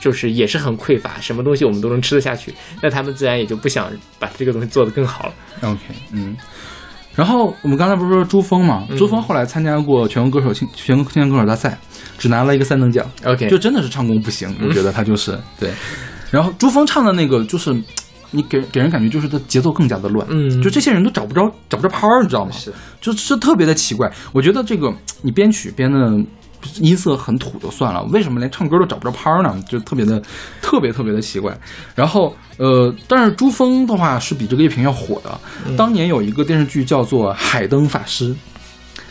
[0.00, 5.34] 就是也是很匮乏，什么东西我们都能吃得下去，那他们自然也就不想把这个东西做得更好了。
[5.62, 5.80] OK，
[6.12, 6.36] 嗯。
[7.14, 8.86] 然后我们刚才不是说朱峰嘛？
[8.90, 11.78] 嗯朱峰后来参加过全国歌手青全国青年歌手大赛，
[12.18, 15.70] 只拿了一个三等奖，OK，就真的是唱功不行，我觉得他就是对。
[16.30, 17.74] 然后朱峰唱的那个就是，
[18.32, 22.50] 你给给人感觉就是他节奏更加的乱，嗯就这些人都找不着找不着拍儿，你知道吗？
[22.52, 24.12] 是，就是特别的奇怪。
[24.32, 25.98] 我觉得这个你编曲编的
[26.80, 29.58] 音色很土就算了，为什么连唱歌都找不着拍儿呢？
[29.68, 30.22] 就特别的
[30.60, 31.56] 特别特别的奇怪。
[31.94, 35.38] 然后呃，但是朱峰的话是比这个叶萍要火的。
[35.66, 38.30] 嗯当年有一个电视剧叫做《海灯法师》。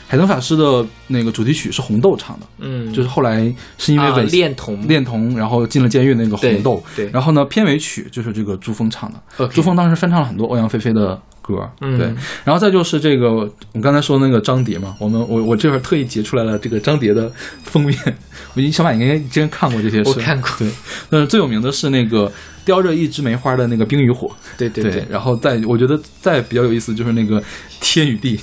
[0.07, 6.81] 海灯法师的那个主题曲是红豆唱的，嗯，就是后来是因为啊吻恋童恋童，然后进了监狱那个红豆。
[6.95, 9.47] 对对然后呢，片尾曲就是这个朱峰唱的。
[9.47, 12.07] 朱峰当时翻唱了很多欧阳菲菲的歌，嗯对。
[12.43, 17.31] 然后再就是这个，我刚才说那个张碟嘛，我们我我这会儿特意截出来了这个张碟的
[17.63, 17.97] 封面。
[18.55, 20.71] 我小马应该之前看过这些事，我看过对，
[21.09, 22.31] 但是最有名的是那个
[22.63, 27.43] 叼着一枝梅花的那个冰与火，对对对，然后再我觉得再比较有意思就是那个
[27.81, 28.39] 天与地，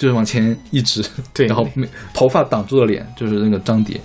[0.00, 4.00] 就是往前一直， 对然后没头发挡住了脸，就是那个张蝶。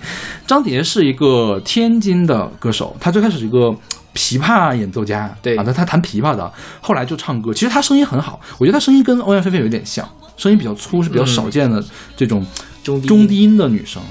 [0.46, 3.74] 张蝶是一个天津的歌手，他最开始是一个
[4.14, 7.50] 琵琶演奏家，对啊，他他弹琵琶的，后来就唱歌。
[7.50, 11.82] 其实他声音很好，我觉得他声音跟欧阳菲菲有点像，声音比较粗，是比较嗯少见的
[12.14, 12.44] 这种
[12.84, 14.02] 中低中低音的女生。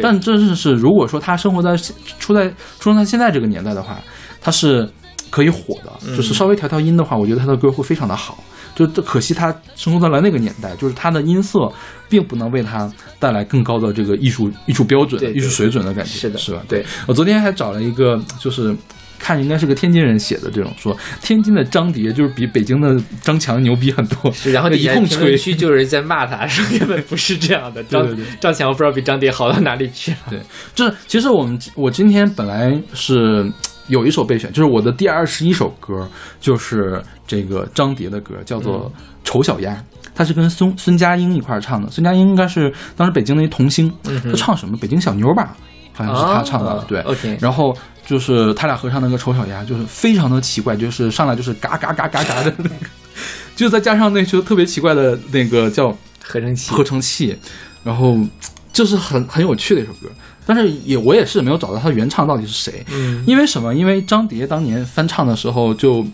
[0.00, 1.76] 但这是是，如果说她生活在
[2.20, 3.98] 出在出生在现在这个年代的话，
[4.40, 4.88] 她是
[5.28, 5.92] 可以火的。
[6.06, 8.38] 嗯就是稍微调调音的话，我觉得她的歌会非常的好。
[8.74, 11.70] 就可惜他生活在了那个年代，就是他的音色
[12.08, 16.62] 并不能为他带来更高的这个艺术艺术标准、对对艺术水准的感觉，是的是吧？
[16.68, 18.74] 对，我昨天还找了一个，就是
[19.18, 25.36] 看应该是个天津人写的这种，说天津的张碟就是比北京的张强牛逼很多，是，然后 底一通下评论吹。
[25.36, 27.82] 区就有人在骂他，说根本不是这样的。
[27.88, 28.08] 张
[28.40, 30.18] 张强不知道比张碟好到哪里去了。
[30.30, 30.40] 对，
[30.74, 33.48] 就是其实我们我今天本来是
[33.88, 36.08] 有一首备选，就是我的第二十一首歌，
[36.40, 38.90] 就是这个张碟的歌，叫做
[39.24, 39.72] 《丑小鸭》，
[40.14, 41.90] 他是跟孙孙佳音一块儿唱的。
[41.90, 44.76] 孙佳音应该是当时北京的一童星，他唱什么？
[44.78, 45.56] 北京小妞吧，
[45.92, 46.70] 好像是他唱的。
[46.70, 47.76] 哦对 OK 然后
[48.06, 52.86] 就是他俩合唱那个《丑小鸭》，就是非常的奇怪，就是上来就是嘎嘎嘎嘎嘎的那个，
[53.56, 55.90] 就再加上那首特别奇怪的那个叫
[56.22, 57.36] 合成器合成器，
[57.84, 58.16] 然后
[58.72, 60.08] 就是很很有趣的一首歌。
[60.44, 63.74] 但是也我也是没有找到他原唱到底是谁，嗯因为什么？
[63.74, 66.04] 因为张碟当年翻唱的时候就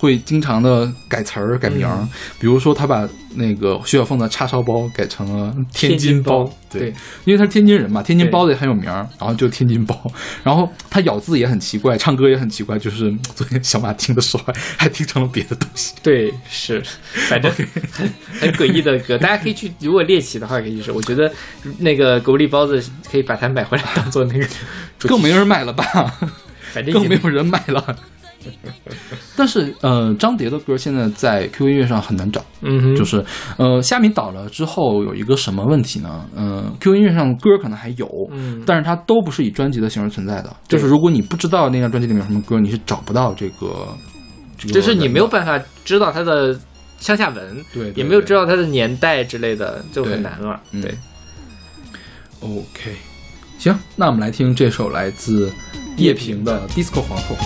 [0.00, 6.94] 会经常的改词儿、改名儿，嗯比如说他把那个徐小凤的叉烧包改成了天天津包，包对，对
[7.26, 9.94] 因为他是天津人嘛，天津包子也很有名儿，然后就天津包，
[10.42, 15.94] 然后他咬字也很奇怪，唱歌也很奇怪，就是昨天小马听的时候还还听成了别的东西。
[16.02, 16.82] 对，是，
[17.28, 17.52] 反正
[17.92, 20.90] 很很诡异的歌，大家可以去，如果猎奇的话可以去试。
[20.90, 21.30] 我觉得
[21.78, 22.82] 那个狗力包子
[23.12, 24.46] 可以把它买回来当做那个
[25.00, 25.84] 更没人买了吧？
[26.72, 27.96] 反正更没有人买了。
[29.36, 33.24] 但是，呃，张碟的歌现在在 QQ 音乐上很难找，嗯哼，就是，
[33.56, 36.26] 呃，虾米倒了之后有一个什么问题呢？
[36.36, 40.54] 嗯、q q 音乐上歌可能还有，嗯但是它都不是以专辑的形式存在的。
[40.68, 43.88] 就是如果你不知道那张专辑里面有什么歌，你是找不到这个，
[44.58, 46.58] 这个就是你没有，办法知道它的
[46.98, 48.44] 上下文，对，对也没有知道。
[48.44, 50.60] 它的年代之类的，就很难了。
[50.72, 50.94] 嗯对
[52.40, 52.96] ，OK，
[53.58, 55.52] 行，那我们来听这首来自
[55.96, 57.36] 叶萍的《Disco 皇后》。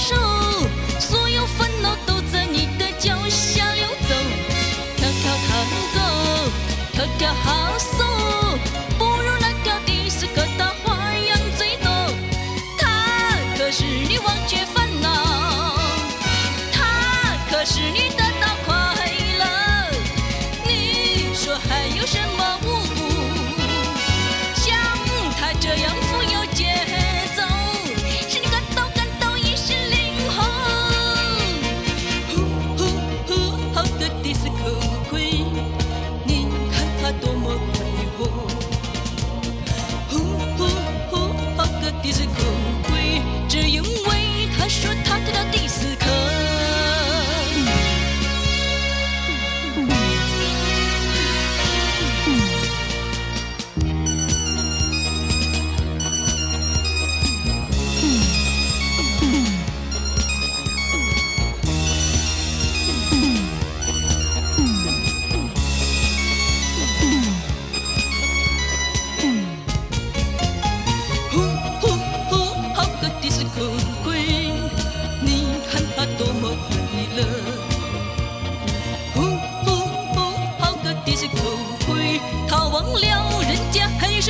[0.00, 0.49] 手，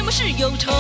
[0.01, 0.73] 什么是忧愁？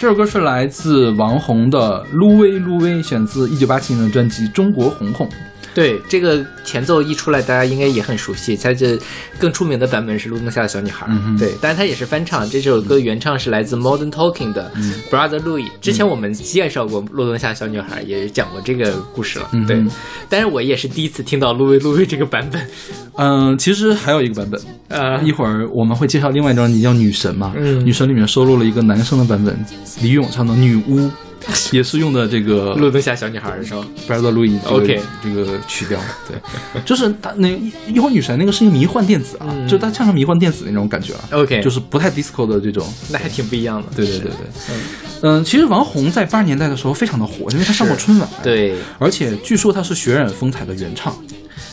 [0.00, 5.28] 这首歌是来自王红的《撸威撸威》，选自一九八七年的专辑《中国红红》。
[5.74, 8.56] 对，这个前奏一出来，大家应该也很熟悉。
[8.56, 8.98] 它这
[9.38, 12.48] 更出名的版本是《路灯下的小女孩》嗯对，但是它也是翻唱。
[12.48, 15.68] 这首歌原唱是来自 Modern Talking 的嗯 Brother Louis。
[15.80, 19.48] 之前我们介绍过《路灯下的小女孩》，也讲过这个故事了。
[19.52, 19.84] 嗯对，
[20.28, 22.60] 但是我也是第一次听到 Louis Louis 这个版本。
[23.16, 29.58] 嗯，其实还有一个版本，呃，一会儿我们会介绍另外一张专辑叫《女神》嘛，嗯女神》里面收录了一个男生的版本，
[30.00, 31.00] 李咏唱的《女巫》，
[31.72, 36.36] 也是用的这个路灯下小女孩的时候，Brother Louis 这个 OK 这个曲调，对，
[36.84, 39.66] 就是他那一一会儿女神那个是一个迷幻电子啊，嗯。
[39.68, 43.88] 就是他唱成迷幻电子那种感觉啊 OK 就是不太 disco 的这种， 那还挺不一样的。
[43.94, 44.76] 对对对对，
[45.22, 51.16] 嗯，其实王红在八十年代的时候非常的火，因为她上过春晚，，对，而且据说她是血染风采的原唱，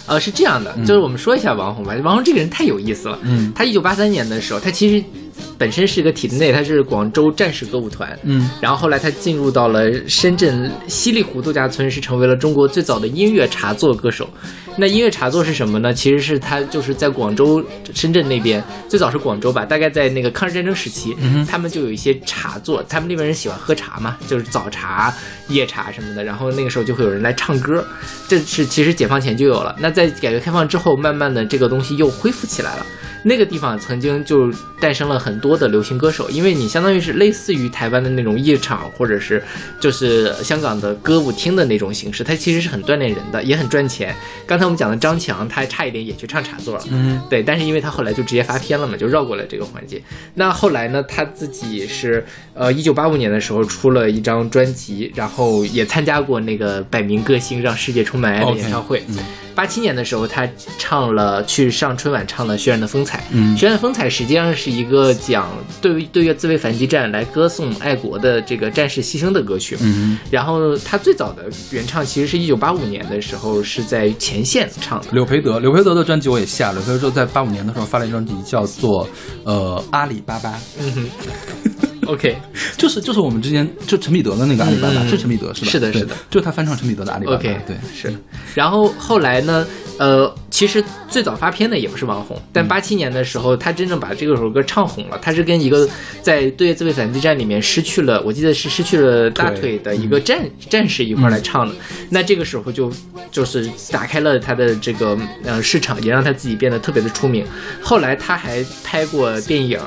[0.08, 1.94] 呃，是这样的，就是我们说一下王红吧。
[2.04, 3.18] 王红这个人太有意思了。
[3.24, 3.52] 嗯。
[3.56, 5.04] 他一九八三年的时候，他其实
[5.58, 8.18] 本身是一个体制内，他是广州战士歌舞团。
[8.24, 14.30] 嗯然后后来他进入到了深圳西丽湖度假村，是成为了中国最早的音乐茶座歌手。
[14.78, 15.94] 那音乐茶座是什么呢？
[15.94, 17.64] 其实是他就是在广州、
[17.94, 21.16] 深圳那边，最早是广州吧，大概在那个抗日战争时期，
[21.48, 25.14] 他们就有一些茶座，他们那边人喜欢喝茶嘛，就是早茶、
[25.48, 27.86] 夜茶什么的，然后那个时候就会有人来唱歌，
[28.28, 29.74] 这是其实解放前就有了。
[29.80, 32.86] 那在改革开放之后，慢慢的这个东西又恢复起来了。
[33.28, 39.42] 那个地方曾经就诞生了很多的流行歌手，因为你相当于是类似于台湾的那种夜场，或者是
[39.82, 44.16] 就是香港的歌舞厅的那种形式，它其实是很锻炼人的，也很赚钱。
[44.46, 50.00] 刚才我们讲的张强，他还差一点也去唱茶座了，嗯对，但是因为他后来就直接发片了嘛，就绕过了这个环节。
[50.36, 52.24] 那后来呢，他自己是
[52.54, 59.04] 呃，一九八五年的时候出了一张专辑，然后也参加过那个百名歌星让世界充满爱的演唱会。
[59.08, 59.18] 嗯
[59.56, 60.48] 八七年的时候，他
[60.78, 63.20] 唱了去上春晚唱了《渲染的风采》。
[63.32, 65.50] 嗯《渲染风采》实际上是一个讲
[65.82, 69.78] 对于对越自卫反击战来歌颂爱国的这个战士牺牲的歌曲。
[69.82, 75.08] 嗯，然后他最早的原唱其实是一九八五年的时候是在前线唱的。
[75.12, 79.08] 柳培德，柳培德的专辑我也下了，柳培德在八五年的时候发了一张专辑叫做
[79.46, 81.10] 呃阿里巴巴，嗯哼
[82.06, 82.38] ，OK
[82.78, 85.72] 就是就是我们之前就陈彼得的那个阿里巴巴，是陈彼得是吧？
[85.72, 88.14] 是的是的，就是他翻唱陈彼得的阿里巴巴 OK，对，是。
[88.54, 89.66] 然后后来呢，
[89.98, 95.20] 呃，其实最早发片的也不是王红，但八七年的时候，他真正把这首歌唱红了。
[95.22, 95.88] 他是跟一个
[96.22, 100.40] 在对越自卫反击战里面失去了，我记得是失去了大腿的一个战
[100.70, 101.76] 战士一块儿来唱的。
[102.10, 102.92] 那这个时候就
[103.32, 107.46] 就是打开了他的这个呃市场，也让他自己变得特别的出名。
[107.82, 109.80] 后来他还拍过电影，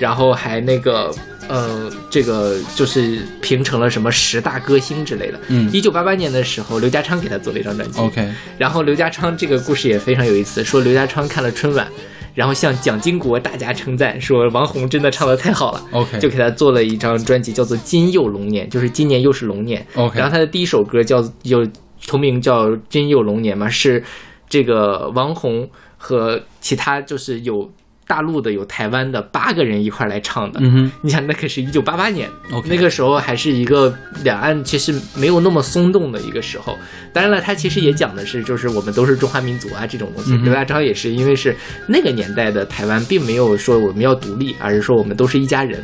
[0.00, 1.14] 然后还那个。
[1.48, 5.40] 呃，这个就是评成了什么十大歌星之类的。
[5.48, 8.00] 嗯一九八八年的时候，刘家昌给他做了一张专辑。
[8.00, 8.28] OK，
[8.58, 11.86] 然后刘家昌这个故事也非常有意思，说刘家昌看了春晚，
[12.34, 15.82] 然后向蒋经国大加称赞，说王红真的唱的太好了。
[15.92, 19.86] OK 就给他做了一张专辑，叫做《金又龙年》，就是今年又是龙年。
[19.94, 21.66] OK 然后他的第一首歌叫有
[22.06, 24.02] 同名叫《金又龙年》嘛，是
[24.48, 27.70] 这个王红和其他就是有
[28.06, 30.60] 大陆的、有台湾的八个人一块儿来唱的。
[30.62, 32.30] 嗯哼，你想，那可是一九八八年
[32.64, 33.92] 那个时候还是一个
[34.22, 36.76] 两岸其实没有那么松动的一个时候。
[37.12, 40.36] 当然了，他其实也讲的是，就是我们都是中华民族啊这种东西。
[40.36, 41.54] 刘大钊也是因为是
[41.88, 45.82] 那个年代的台湾，并没有说我们要独立，而是说我们都是一家人。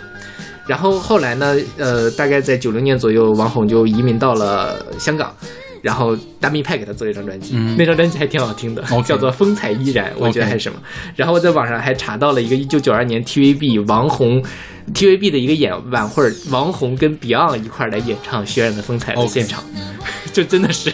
[0.66, 5.34] 然后后来呢，呃，大概在九零年左右，王红就移民到了香港。
[5.82, 7.76] 然后大密派给他做了一张专辑，嗯。
[7.76, 10.78] 那张专辑还挺好听的叫做《风采依然》，我觉得还是什么。
[11.16, 14.42] 然后我在网上还查到了一个一九九二年 TVB 王红
[14.94, 19.62] TVB 的一个演晚会，王红跟 Beyond 一块儿来演唱《血染的风采》的现场，
[20.32, 20.92] 就真的是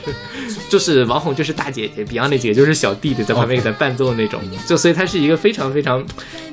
[0.68, 4.40] 就是王红就是大姐姐，Beyond 那姐姐就是小弟弟，在旁边给他伴奏那种。
[4.66, 6.04] 就所以他是一个非常非常，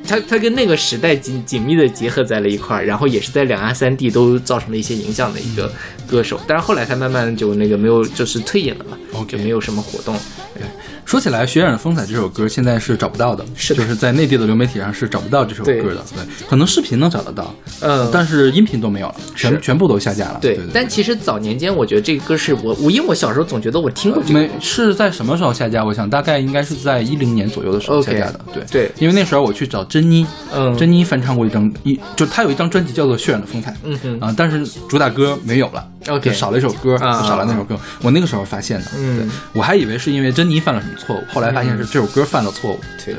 [0.07, 5.71] 他他跟那个时代紧紧密的结合在了一块儿，然后也是在两岸三地都造成了一些影响的一个
[6.07, 6.39] 歌手。
[6.47, 10.15] 但是后来他慢慢就那个没有，就是退隐了嘛 OK 就没有什么活动。
[10.53, 10.63] 对
[11.05, 16.03] 说起来，《血染的风采》这首歌现在是找不到的，就是在内地的流媒体上是找不到这首歌的。
[16.15, 20.39] 对，可能视频能找得到，嗯，但是音频都没有了，全全部都下架了。
[20.41, 25.85] 对对，但其实早年间我觉得这个歌是我我因为我小时候总觉得我听过这个没是在什么时候下架？
[25.85, 28.39] 我想大概应该是在一零年左右的时候下架的。
[28.51, 37.79] 对对因为那时候我去找珍妮，嗯珍妮翻唱过一张一，就她有一张专辑叫做《血染的风采》，嗯哼啊，但是主打歌没有了 OK 就少了一首歌，少了那首歌。
[38.01, 42.79] 我那个时候发现的，嗯对我还以为是因为珍妮犯了什么错误，后来发现是这首歌犯了错误。
[43.05, 43.15] 对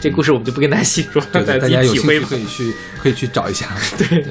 [0.00, 2.36] 这故事我们就不跟大家细说，大大家有兴趣可。
[2.36, 3.66] 以去可以去找一下。
[3.98, 4.24] 对。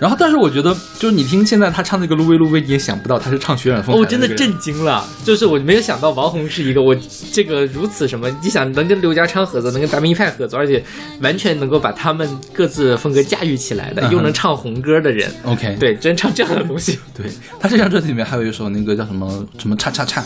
[0.00, 6.96] 然后，但是我觉得，就是你听现在他唱那个《路威路威》，你也想不到他是唱《血染风我真的震惊了，就是我没有想到王红是一个我
[7.30, 10.82] 这个如此什么，你想能跟刘家昌合作，能跟达明一派合作，而且
[11.20, 14.10] 完全能够把他们各自风格驾驭起来的，嗯。
[14.10, 17.26] 又能唱红歌的人，OK，对，真唱这样的东西，对，
[17.60, 20.24] 他这张专辑里面还有一首那个叫什么什么恰恰恰，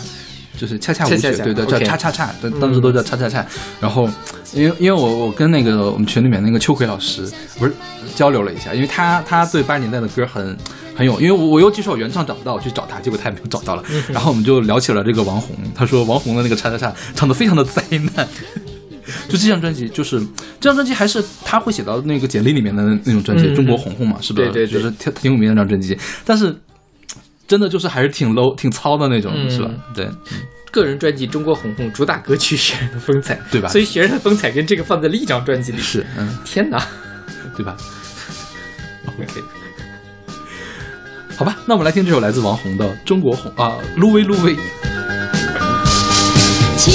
[0.57, 3.45] 就是恰恰舞曲，对对，叫恰恰恰，当当时都叫恰恰恰。
[3.81, 4.09] 然后，
[4.53, 7.29] 因为因为我我跟那个我们群里面那个秋葵老师
[7.59, 7.73] 不是
[8.15, 10.57] 交流了一下，因为他他对八十年代的歌很
[10.97, 13.83] 很有，因为我我有几首原唱找不到，我去找他，结果他也没有找到了。
[14.09, 17.83] 然后我们就聊起了这个王红，他说王红的那个恰恰恰唱的非常的灾
[18.15, 18.27] 难。
[19.29, 20.19] 就这张专辑，就是
[20.59, 24.49] 这张专辑还是他会写到那个简历里面的那种专辑，嗯中国红红嘛，是不是？
[24.49, 26.57] 对对对就是挺挺有名的那张专辑，但是
[27.47, 29.71] 真的就是还是挺 low、挺糙的那种，嗯是吧？
[29.95, 30.09] 对，
[30.71, 36.87] 个人专辑《中国红红》主打歌曲《雪人的风采》，对吧所以《雪人的风采》跟这个放在了一张专辑里，是，嗯，天哪
[37.57, 37.77] 对吧
[39.07, 39.27] ？！OK，
[41.37, 44.57] 好吧，那我们来听这首来自王红的《中国红》啊，芦苇芦苇。
[46.77, 46.93] 请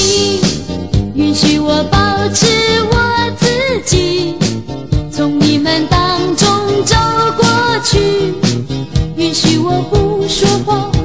[1.15, 2.45] 允许我保持
[2.91, 3.47] 我自
[3.85, 4.35] 己，
[5.11, 6.95] 从你们当中走
[7.37, 7.45] 过
[7.83, 8.33] 去。
[9.15, 10.98] 允许我不说话，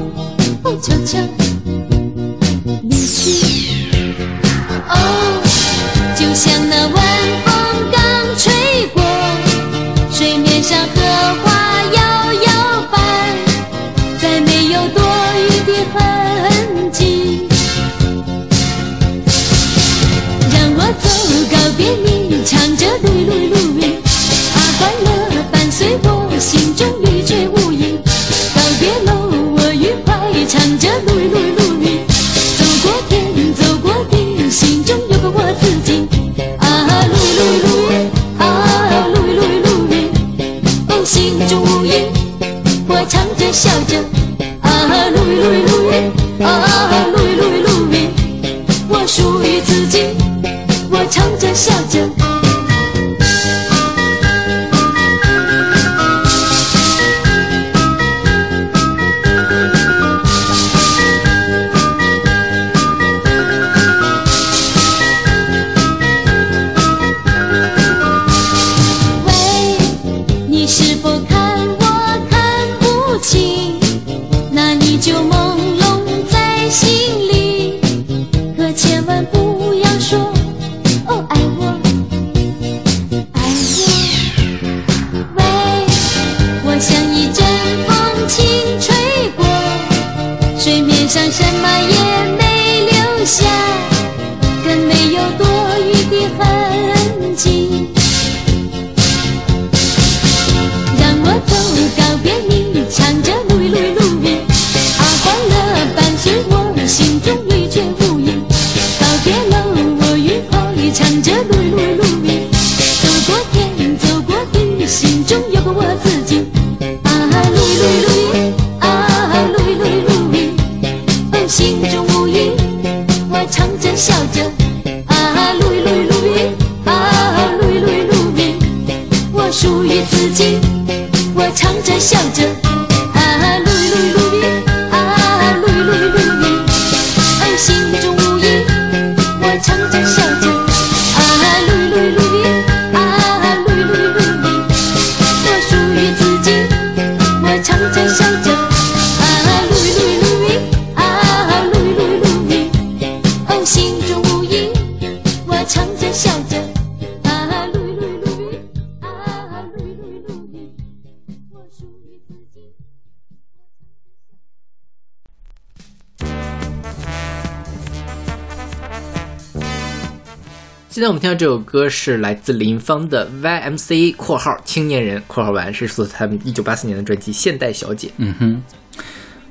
[171.75, 178.07] 歌是来自林芳的 YMCA（ 括号青年人）（括号完），是出自他们一九八四年的专辑《现代小姐》。
[178.15, 178.61] 嗯哼，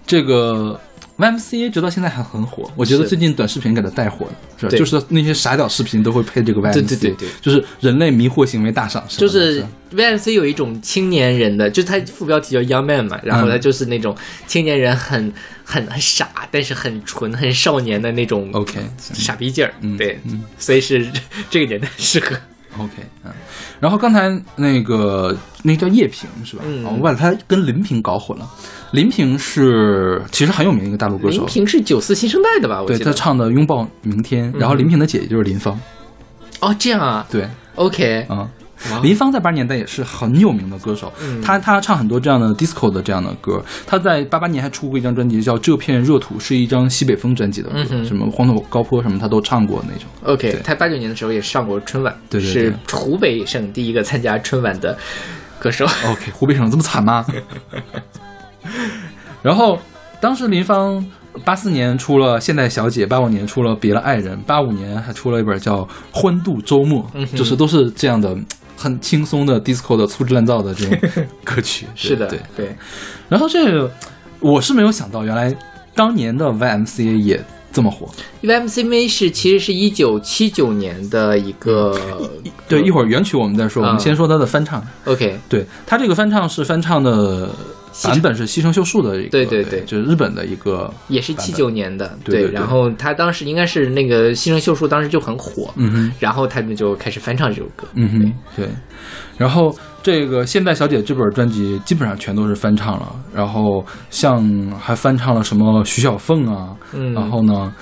[0.06, 0.80] 这个
[1.18, 4.76] YMCA 直到现在还很火，我觉得最近短视频给它带火了，是吧？
[4.76, 7.28] 就是那些傻屌视频都会配这个 YMCA，对对对对。
[7.42, 13.60] 就是人类迷惑行为大赏，就是吧？VMC 有一种青年人的，就是它副标题叫 Young Man 嘛，然后它嗯。
[13.60, 14.16] 就是那种
[14.46, 15.32] 青年人很
[15.74, 21.10] 很很傻，但是很纯、很少年的那种 OK 傻逼劲儿，嗯对，嗯所以是
[21.50, 22.36] 这个年代适合。
[22.76, 22.92] OK，
[23.24, 23.30] 嗯，
[23.78, 26.64] 然后刚才那个那个叫叶萍是吧？
[26.96, 28.48] 我把他跟林萍搞混了。
[28.92, 32.82] 林萍是其实很有名的一个大陆歌手，林萍是九四新生代的吧？
[32.82, 32.98] 我对。
[32.98, 35.80] 他唱的《拥抱明天》，然后林萍的姐姐就是林芳，
[36.60, 38.48] 哦，这样啊对，，OK，啊、哇
[39.02, 43.62] 林芳在八十年代也是很有名的歌手，嗯她她唱很多这样的 disco 的这样的歌。
[43.86, 47.70] 她在八八年还出过一张专辑叫《这片热土》，是一张西北风专辑的
[48.04, 50.08] 什么黄土高坡什么她都唱过那种。
[50.24, 54.96] OK，对他八九年的时候也上过春晚，对对对是湖北省第一个参加春晚的
[55.58, 55.84] 歌手。
[55.84, 57.24] OK，湖北省这么惨吗？
[59.42, 59.78] 然后
[60.20, 61.04] 当时林芳
[61.44, 65.82] 八四年出了《现代小姐》，八五年出了《别了爱人》，八五年还出了一本叫
[66.12, 68.34] 《欢度周末》，嗯就是都是这样的
[68.76, 70.98] 很轻松的 disco 的粗制滥造的这种
[71.42, 71.86] 歌曲。
[71.94, 72.40] 是的，对。
[72.56, 72.76] 对，
[73.28, 73.90] 然后这个
[74.40, 75.54] 我是没有想到，原来
[75.94, 78.08] 当年的 YMCA 也这么火。
[78.42, 81.98] YMCA 是其实是一九七九年的一个，
[82.68, 84.84] 对，一会儿原曲我们再说，我们啊先说它的翻唱。
[85.04, 87.48] OK，对，它这个翻唱是翻唱的
[88.02, 97.86] 版本是西城秀树的一个，对对对就是日本的一个，也是七九年的，对对对然后他当时应该是那个西城秀树当时就很火，嗯哼，然后他们就开始翻唱这首歌。
[97.94, 98.68] 嗯哼，对。
[99.36, 104.42] 然后这个《现代小姐》这本专辑基本上全都是翻唱了，然后像
[104.78, 107.72] 还翻唱了什么徐小凤啊，嗯然后呢。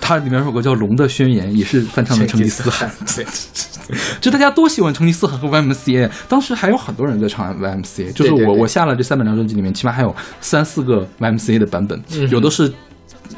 [0.00, 2.90] 它里面有首歌叫《龙的宣言》，也是翻唱的成吉思汗。
[3.16, 3.26] 对，
[4.20, 12.28] 就大家都喜欢成吉思汗和 YMCA，当时还有很多人在唱 YMCA，就是我我下了这三百张专辑里面，起码还有三四个 YMCA 的版本，嗯。
[12.30, 12.70] 有的是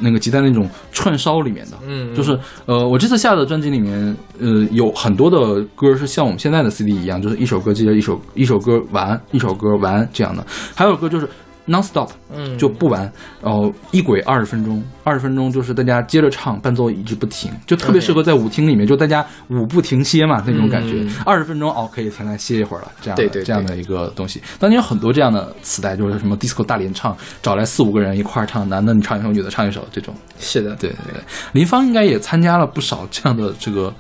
[0.01, 2.15] 那个集在那种串烧里面的，嗯。
[2.15, 10.45] 就是呃我这次下的专辑里面，呃有很多的歌是像我们现在的 CD 一样，就是一首歌接着一首一首歌完一首歌完这样的，
[10.75, 11.29] 还有歌就是
[11.69, 13.11] non stop，嗯就不完，
[13.43, 21.15] 然后一轨二十分钟，二十分钟就是大家接着唱，伴奏一直不停，就特别适合在舞厅里面，就大家舞不停歇嘛那种感觉嗯。
[21.25, 24.43] 二十、分钟哦，可以停来歇一会儿了，这样对对这样的一个东西。
[24.59, 30.15] 当年有很多这样的磁带，就是什么 disco 大联唱，找来四五个人一块儿唱，男的你唱一首，女的唱一首这种。
[30.39, 33.93] 是的，对对对，林芳应该也参加了不少这样的这个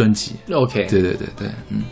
[0.00, 0.32] 专辑。
[0.50, 1.82] ，OK，对对对对，嗯，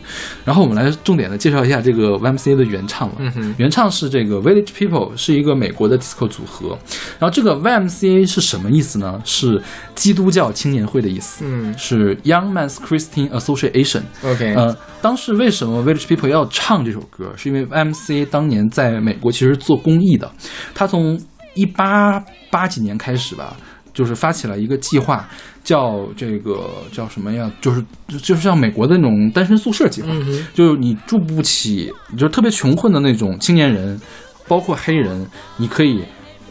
[0.45, 3.17] 然后我们来重点的介绍一下这个 YMCA 的原唱了。
[3.19, 6.71] 嗯哼原唱是这个 Village People，是一个美国的 disco 组合。
[7.19, 9.21] 然后这个 YMCA 是什么意思呢？
[9.25, 9.63] 是
[9.95, 14.03] 基督教青年会的意思，嗯是 Young Men's Christian Association。
[14.25, 17.31] ，OK，呃，当时为什么 Village People 要唱这首歌？
[17.37, 20.31] 是因为 YMCA 当年在美国其实做公益的，
[20.75, 21.21] 他从
[21.55, 22.19] 一八
[22.51, 23.57] 八几年开始吧，
[23.93, 25.29] 就是发起了一个计划，
[25.69, 27.51] 叫这个叫什么呀？
[27.61, 27.85] 就是
[28.23, 34.01] 就是像美国的那种单身宿舍计划，嗯就是你住不起，就是特别穷困的那种青年人，
[34.47, 35.27] 包括黑人，
[35.59, 36.03] 你可以。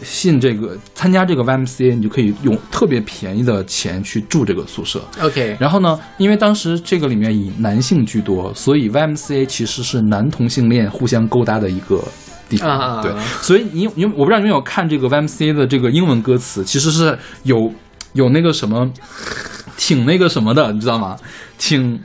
[0.04, 5.02] 信这个参加这个 YMCA，你就可以用特别便宜的钱去住这个宿舍。
[5.20, 12.00] ，OK，然后呢，因为当时这个里面以男性居多，所以 YMCA 其实是男同性恋互相勾搭的一个
[12.48, 12.70] 地方。
[12.70, 13.12] 啊对，
[13.42, 17.74] 所以你你我不知道你有没有看这个 YMCA 的这个英文歌词，其实是有
[18.18, 18.92] 有那个什么，
[19.78, 21.16] 挺那个什么的，你知道吗？
[21.58, 22.00] 挺。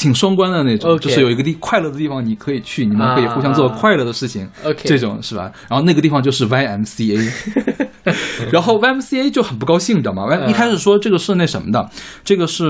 [0.00, 5.50] 挺双关的那种就是有一个地快乐的地方你可以去，你们可以互相做啊快乐的事情 OK 这种是吧？
[5.68, 7.28] 然后那个地方就是 YMCA，
[8.52, 11.90] 然后 YMCA 就很不高兴，你知道吗？？Y 一开始说这个是那什么的，
[12.22, 12.64] 这个是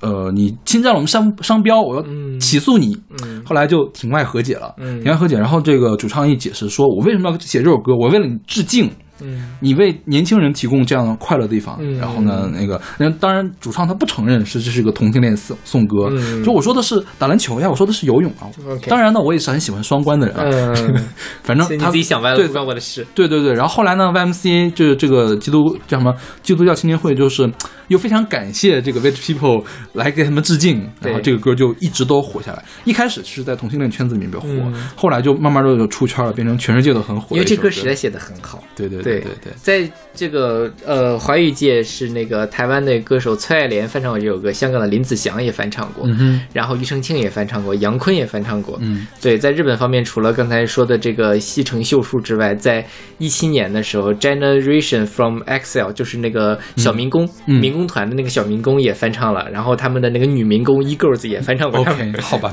[0.00, 2.94] 呃你侵占了我们商商标，我要嗯起诉你。
[3.24, 5.38] 嗯后来就庭外和解了，嗯庭外和解。
[5.38, 7.94] 然后这个主唱一解释说，我为什么要写这首歌？
[7.98, 8.90] 我为了你致敬。
[9.20, 9.44] 嗯。
[9.60, 11.98] 你为年轻人提供这样的快乐的地方，嗯。
[11.98, 16.42] 然后呢，那个，那当然主唱他不承认是这是个同性恋颂颂歌，嗯。
[16.44, 18.46] 就我说的是打篮球呀，我说的是游泳啊。
[18.88, 21.04] 当然呢，我也是很喜欢双关的人啊，嗯，
[21.42, 23.06] 反正他自己想歪了，对不关我的事。
[23.14, 27.50] 对对对，然后后来呢，YMCA 就是这个基督叫什么基督教青年会，就是
[27.88, 32.64] 又非常感谢这个 Village People 来给他们致敬，然后这个歌就一直都火下来。
[32.84, 34.74] 一开始是在同性恋圈子里面比较火，嗯。
[34.94, 37.44] 后来就慢慢的就出圈了，变成全世界都很火因为。
[37.44, 39.20] 这歌实在写的很好，对对对对。
[39.20, 48.78] 对对，在这个呃华语界是那个台湾的歌手崔爱莲翻唱过这首歌，香港的林子祥也翻唱过，嗯，然后庾澄庆也翻唱过，杨坤也翻唱过。
[48.82, 49.06] 嗯。
[49.20, 52.84] 对，在日本方面，除了刚才说的这个西城秀树之外，在
[53.18, 61.80] 一七年的时候，Generation from Excel 就是那个小民工、嗯民工团的那个小民工也翻唱了，然后他们的那个女民工 E Girls 也翻唱过。
[61.80, 62.50] ，OK，好吧。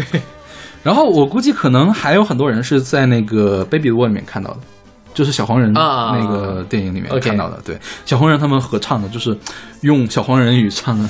[0.83, 4.59] 然后我估计可能还有很多人是在那个《Baby Wall》里面看到的，
[5.13, 7.61] 就是小黄人啊那个电影里面看到的。
[7.63, 9.37] 对，小黄人他们合唱的，就是
[9.81, 11.09] 用小黄人语唱的。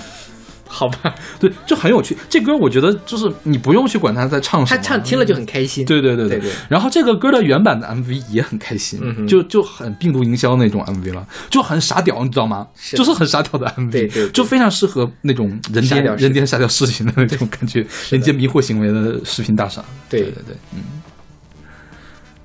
[0.75, 2.17] 好吧，对，就很有趣。
[2.27, 5.85] 这歌我觉得就是你不用去管他在唱什么他，唱听了就很开心。
[5.85, 12.67] 对对对对对然后这个歌的原版的 MV 也很开心，嗯就就很病毒营销那种 MV 了，就很傻屌，你知道吗？
[12.75, 19.85] 是就是很傻屌的 MV，对对对就非常适合那种人傻屌视频颠人间傻屌视频的那种感觉，人间迷惑行为的视频大赏。
[20.09, 20.79] 对对对对，嗯。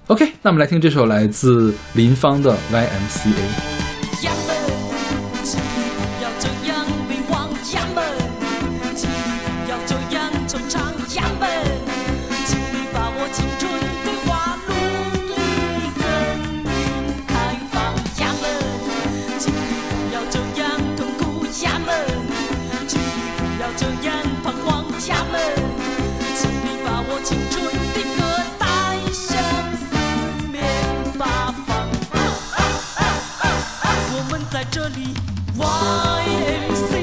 [0.08, 3.97] OK，那我们来听这首来自林芳的 YMCA。
[34.70, 35.14] 这里
[35.56, 36.97] YMCA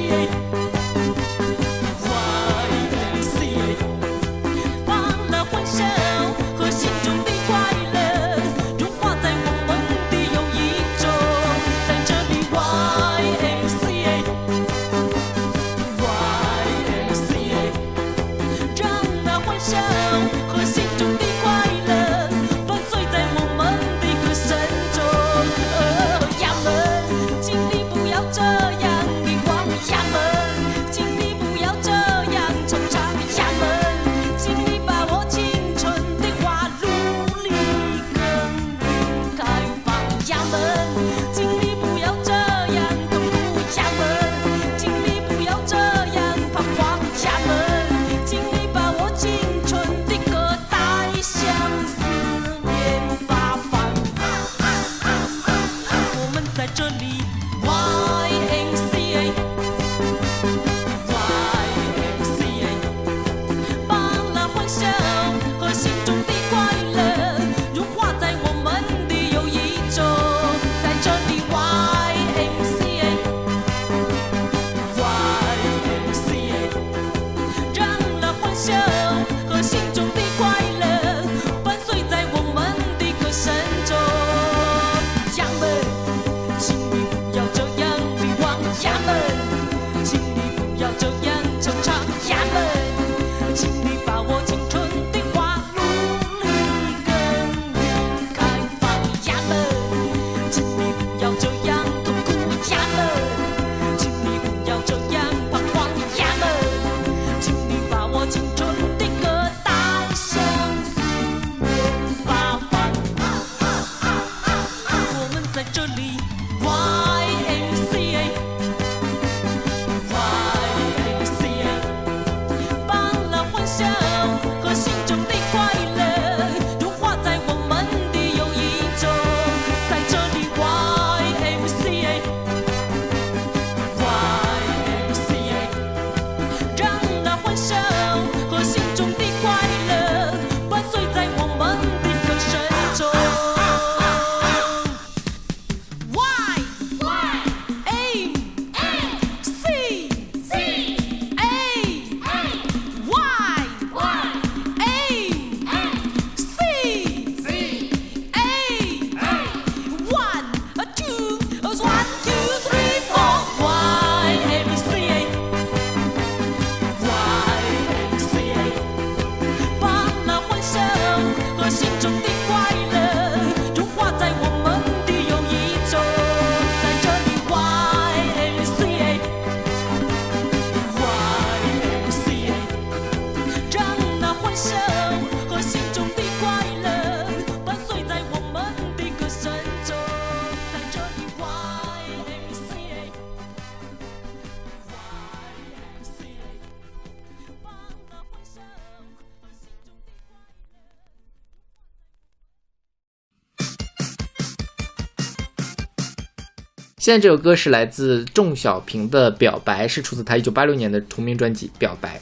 [207.06, 212.20] 现在这首歌是来自仲小平的《表白》，是出自他一九八六年的同名专辑《表白》。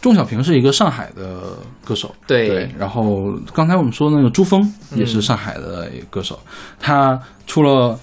[0.00, 2.70] 仲小平是一个上海的歌手，对。
[2.78, 6.40] 然后刚才我们说那个朱峰也是上海的歌手，
[6.80, 8.00] 他出了。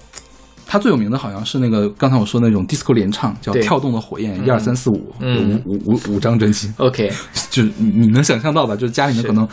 [0.64, 5.60] 他最有名的好像是那个刚才我说的那种 disco 连唱，叫《跳动的火焰》，一二三四五，嗯。
[5.66, 7.10] 五五五五张专辑，OK，
[7.50, 9.48] 就是你你能想象到的，就是家里面可能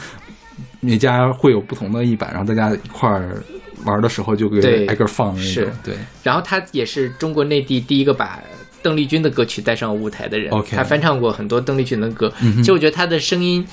[0.81, 3.41] 每家会有不同的一版，然后大家一块儿
[3.85, 8.41] 玩的时候就给挨个放的那种是，对，然后他也是中国内地第一个把
[8.81, 10.51] 邓丽君的歌曲带上舞台的人。
[10.71, 13.65] 他翻唱过很多邓丽君的歌，其实我觉得他的声音，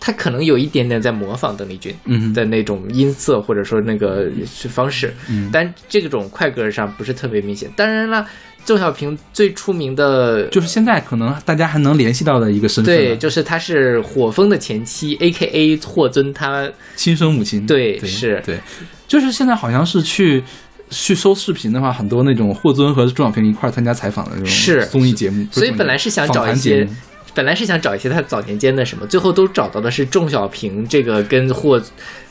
[0.00, 1.94] 他可能有一点点在模仿邓丽君。
[2.04, 4.30] 嗯的那种音色或者说那个
[4.70, 5.50] 方式，嗯。
[5.52, 7.70] 但这种快歌上不是特别明显。
[7.76, 8.26] 当然了，
[8.64, 18.42] 郑小平最出名的就是现在可能大家还能联系到的一个身份，对，就是他是火风的前妻，A K A 霍尊，他亲生母亲，对，对是。
[18.44, 18.58] 对，
[19.06, 20.42] 就是现在好像是去。
[20.88, 26.88] 去搜视频的话，很多那种霍尊和钟小平一块儿参加采访的那种是综艺节目，所以本来是想找一些
[27.34, 31.82] 本来是想找一些他早年间的什么，最后都找到的是钟小平这个跟霍，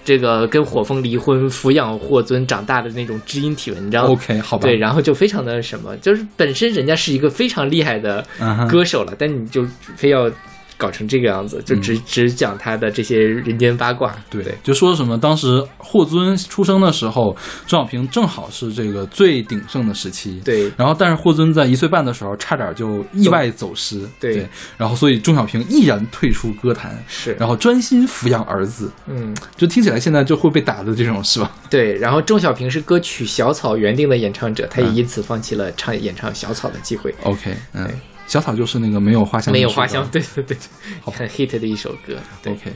[0.05, 4.05] 这个跟火风离婚，抚养霍尊长大的那种知音体文章。
[4.05, 8.25] OK，好吧，对，然后就非常的什么，就是本身人家是一个非常厉害的
[8.69, 9.67] 歌手了，但你就
[9.97, 10.31] 非要
[10.77, 14.11] 搞成这个样子，就只、只讲他的这些人间八卦。
[14.11, 17.35] 嗯对，就说什么当时霍尊出生的时候，
[17.67, 20.41] 钟小平正好是这个最鼎盛的时期。
[20.43, 24.01] 对然后，但是霍尊在一岁半的时候，差点就意外走失。
[24.19, 24.47] 对
[24.77, 28.91] 然后所以钟小平毅然退出歌坛，是，然后专心抚养儿子。
[29.07, 31.51] 嗯，就听起来现在就会被打的这种是吧？
[31.69, 31.93] 对。
[31.95, 37.13] 然后钟小平是歌曲《小草》原定的演唱者，他也因此放弃了唱演唱《小草》的机会。
[37.23, 37.95] OK，嗯对，
[38.27, 40.07] 小草就是那个没有花香，没有花香，。
[40.11, 40.57] 对对对，
[41.03, 42.17] 很 hit 的一首歌。
[42.41, 42.73] 对，OK，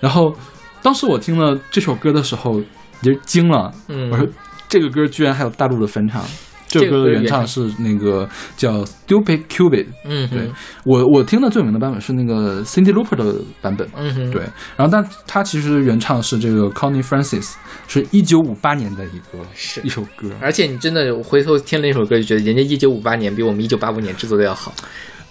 [0.00, 0.36] 然后
[0.82, 2.60] 当时我听了这首歌的时候，
[3.02, 3.72] 也是惊了。
[3.88, 4.26] 嗯我说
[4.68, 6.24] 这个歌居然还有大陆的翻唱。
[6.70, 10.48] 这这首歌原唱是那个叫 Stupid Cupid，嗯对，
[10.84, 14.42] 我我听的最有名的版本是那个 Cindy Louper 的版本，嗯哼，对，
[14.76, 17.54] 然后但它其实原唱是这个 Connie Francis，
[17.88, 24.72] 是一九五八年的一个是一首歌，而且你真的回头听了那首歌，就觉得人家一九五八年比我们一九八五年制作的要好。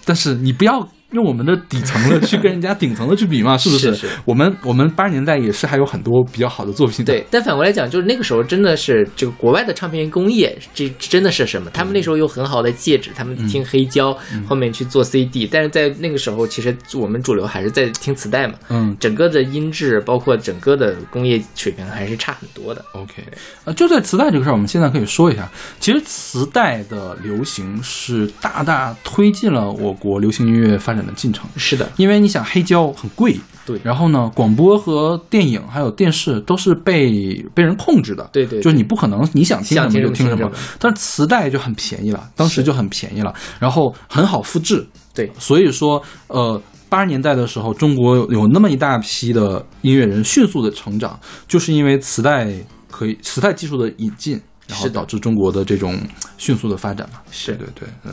[0.04, 3.94] 但是你不要用我们的底层的去跟人家顶层的去比嘛， 是不是？
[3.94, 4.06] 是。
[4.24, 7.04] 我们我们八十年代也是还有很多比较好的作品。
[7.04, 11.70] 的，对，但反过来讲，就是那个时候真的是这个国外的唱片工业，这真的是什么？
[11.70, 18.54] 他们那时候有很好的介质，他们听黑胶，后面去做 CD，但是在那个时候，其实我们主流还是在听磁带嘛。
[18.68, 18.96] 嗯。
[19.00, 22.84] 整个的音质，包括整个的工业水平，还是差很多的。
[22.92, 23.24] OK，
[23.64, 25.48] 呃，就在磁带这个事儿，我们现在可以说一下，
[25.80, 31.48] 其实磁带的流行是大大推进了我国流行音乐发展的进程。
[31.56, 33.80] 是的，因为你想黑胶很贵，对。
[33.82, 40.50] 然后呢，广播和电影还有电视都是被被人控制的，对对对就是你不可能你想听什么就听什么。
[40.78, 52.48] 但是磁带就很便宜了，当时就很便宜了，然后很好复制，对，所以说，呃，八十年代的时候，中国有那么一大批的音乐人迅速的成长，就是因为磁带
[52.90, 55.96] 可以磁带技术的引进，然后导致中国的这种
[56.36, 57.20] 迅速的发展嘛。
[57.30, 57.52] 是。
[57.52, 58.12] 对对对，嗯。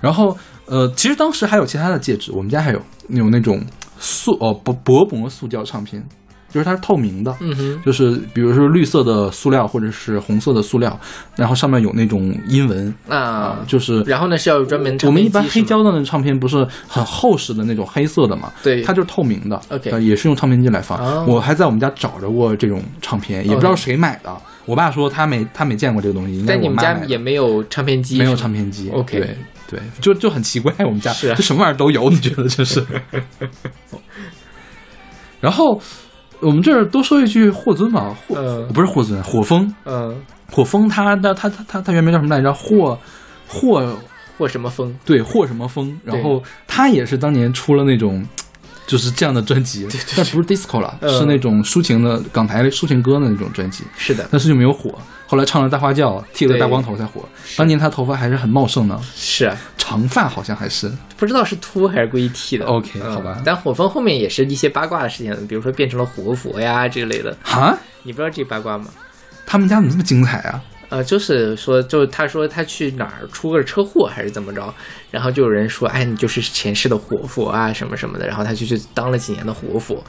[0.00, 0.36] 然后
[0.68, 3.60] 呃，其实当时还有其他的戒指，我们家还有有那种
[3.98, 6.02] 塑哦薄薄膜塑胶唱片，
[6.50, 10.98] 就是它是透明的，嗯哼，就是比如说绿色的塑料或者是红色的塑料，
[11.36, 18.52] 然后上面有那种英文啊，就是然后呢是要有专门我们一般黑胶的那唱片不是很厚实的那种黑色的嘛？
[18.62, 19.60] 对它就是透明的。
[19.70, 20.98] OK 呃也是用唱片机来放。
[20.98, 24.34] 哦我还在我们家找着过这种唱片，也不知道谁买的。
[24.64, 28.90] 我爸说他没他没见过这个东西，应该但你们家也没有唱片机，没有唱片机。
[28.90, 29.36] OK 对
[29.68, 32.84] 对，就就很奇怪，我们家是啊就什么玩意儿都有，你觉得这是？
[35.40, 35.80] 然后
[36.40, 42.52] 我们这儿多说一句霍尊吧，霍、呃不是霍尊，火风，嗯，火风他的他他他他原名叫什么来着？
[42.52, 42.98] 霍
[43.46, 43.98] 霍
[44.38, 44.94] 霍什么风？
[45.04, 48.26] 对，霍什么风，然后他也是当年出了那种。
[48.88, 49.86] 就是这样的专辑，
[50.16, 54.98] 但不是 disco 了，嗯是那种抒情的港台抒情歌的那种专辑，是的，但是就没有火。
[55.26, 56.58] 后来唱了《大花轿》，剃了对。
[56.58, 57.22] 大光头才火。
[57.54, 60.90] 当年他头发还是很茂盛的，是啊，长发好像还是。
[61.18, 62.64] 不知道是秃还是故意剃的。
[62.64, 63.12] OK，嗯。
[63.12, 63.42] 好吧。
[63.44, 68.86] 但火风后面也是一些八卦的事情，比如说变成了活佛呀这类的，哈，你不知道这八卦吗？
[69.44, 70.62] 他们家怎么这么精彩啊？
[70.88, 74.74] 呃，就是说，就他说他去哪儿出个车祸还是怎么着，
[75.10, 80.02] 然后就有人说，哎，你就是前世的活佛啊什么什么的，然后他就去当了几年的活佛。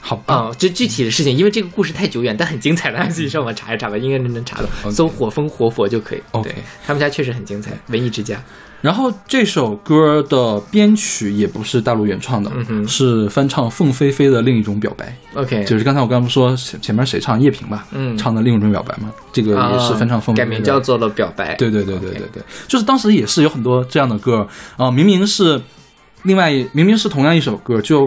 [0.00, 6.22] 好棒，啊、就具体的事情，因为这个故事太久远，但很精彩，大家自己上网查一查吧，应该能查到，搜“火风活佛”就可以。
[6.42, 6.54] 对
[6.86, 8.38] 他们家确实很精彩，文艺之家。
[8.84, 18.14] 然后这首歌的编曲也不是大陆原创的，嗯是翻唱凤飞飞的另一种表白，OK，就是刚才我刚不说前前面谁唱叶萍吧，嗯。
[18.18, 20.50] 唱的另一种表白嘛，这个也是翻唱凤飞改。
[20.50, 21.54] 名叫做了表白。
[21.54, 25.58] 对对对对对对，就是当时也是有很多这样的歌啊、明明是
[26.24, 28.06] 另外明明是同样一首歌，就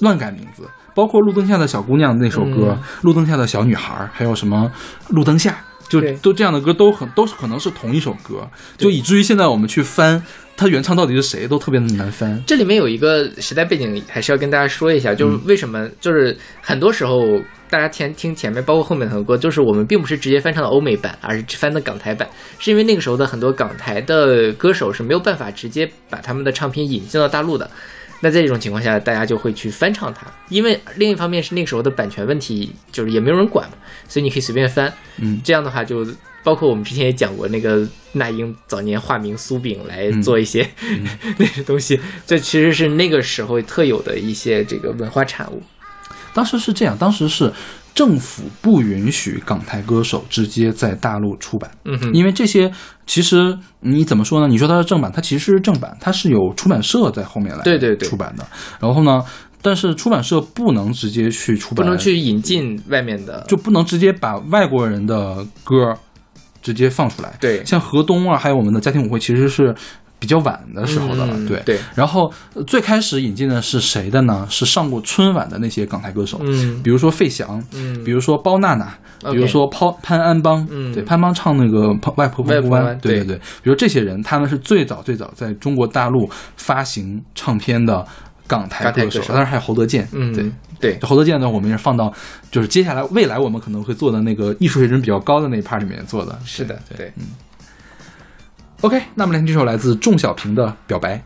[0.00, 2.78] 乱改名字，包括路灯下的小姑娘那首歌，嗯。
[3.00, 4.70] 路灯下的小女孩，还有什么
[5.08, 5.58] 路灯下，
[5.92, 10.22] 就对都这样的歌都很都是可能是同一首歌，就以至于现在我们去翻
[10.56, 12.42] 它原唱到底是谁，都特别的难翻。
[12.46, 17.38] 这里面有一个时代背景，还是要跟大家说一下，就是为什么，就是很多时候
[17.68, 22.26] 大家前听前面，包括后面很多歌，就是我们并不是直接翻唱的欧美版，而是翻的港台版，
[22.58, 27.70] 是因为那个时候的很多港台的歌手是没有办法直接把他们的唱片引进到大陆的。
[28.22, 33.76] 那在这种情况下，大家就会去翻唱它，因为另一方面是那个时候的版权问题，就是也没有人管嘛，
[34.08, 34.90] 所以你可以随便翻。
[35.18, 36.06] 嗯这样的话就
[36.42, 40.66] 包括我们之前也讲过，那个那英早年化名苏炳来嗯做一些、
[41.36, 45.62] 那些东西，这其实是那个时候特有的一些这个文化产物。
[46.34, 47.52] 当时是这样，当时是
[47.94, 51.70] 政府不允许港台歌手直接在大陆出版。
[51.84, 52.72] 嗯哼，因为这些
[53.06, 54.48] 其实你怎么说呢？
[54.48, 58.46] 你说它是正版，它其实是正版，它是有出版社在后面来对对对出版的。
[58.80, 59.22] 然后呢，
[59.60, 65.94] 但是出版社不能直接去出版，不能去引进外面的，就不能直接把外国人的歌
[66.62, 67.36] 直接放出来。
[67.40, 69.74] 对像河东啊，还有我们的家庭舞会，其实是
[70.22, 71.36] 比较晚的时候的了。
[71.48, 74.46] 对嗯对，然后呃最开始引进的是谁的呢？
[74.48, 78.96] 是上过春晚的那些港台歌手，嗯比如说费翔，嗯，比如说包娜娜
[79.32, 88.06] 比如说潘潘安邦，嗯对，潘邦唱那个《外婆澎湖湾对对对，比如这些人，他们是最早最早在中国大陆发行唱片的
[88.46, 90.48] 港台歌手，当然还有侯德健，嗯对。
[90.82, 92.12] 对侯德健呢，我们也放到
[92.50, 96.36] 就是接下来未来我们可能会做的那个艺术水准比较高的那一 part 里面做的。
[96.44, 97.06] 是的，对。
[97.06, 97.12] 对。
[98.82, 101.16] OK，那么来听这首来自仲小平的《表白》。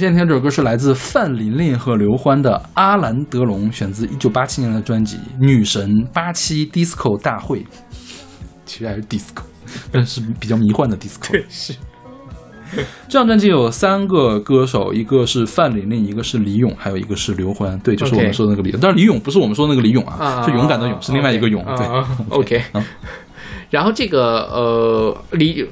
[0.00, 7.58] 现在听这首歌是来自范琳琳和刘欢的《阿兰德龙》，选自一九八七年的专辑《女神八七 Disco 大会》，
[8.64, 9.42] 其实还是 disco，
[9.92, 11.32] 但是比较迷幻的 disco。
[11.32, 11.74] 对，是。
[13.08, 17.78] 这张专辑有三个歌手，一个是范琳琳，一个是李咏，还有一个是刘欢。
[17.80, 18.80] 对，就是我们说的那个李咏。
[18.80, 21.62] 但是李咏不是我们说的那个李咏啊，啊是勇敢的勇，是另外一个勇。
[21.76, 22.82] 对啊，OK 嗯。
[23.68, 25.68] 然后这个呃李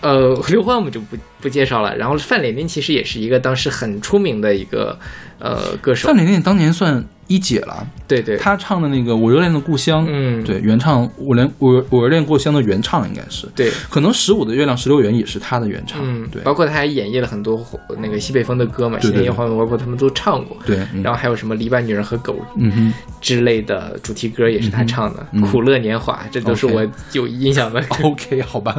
[0.00, 1.94] 呃刘欢我们就不不介绍了。
[1.98, 4.98] 然后范琳琳其实也是一个当时很出名的一个
[5.38, 6.08] 呃歌手。
[6.08, 10.42] 范，琳琳当年算一姐了，对对，她唱的那个《我热恋的故乡》，嗯。
[10.42, 13.70] 对，原唱我恋我我热恋故乡的原唱应该是，对。
[13.90, 17.62] 可能十五的月亮十六圆也是她的原唱，嗯，对，包括她还演绎了很多
[17.98, 19.12] 那个西北风的歌嘛，对对对。
[19.12, 20.56] 西北烟花包括他们都唱过。
[20.66, 21.02] 对，嗯。
[21.02, 27.82] 然后还有什么篱笆女人和狗嗯哼，之类的主题歌也是她唱的，嗯苦乐年华》，这都是我有印象的。
[28.02, 28.78] OK，好吧，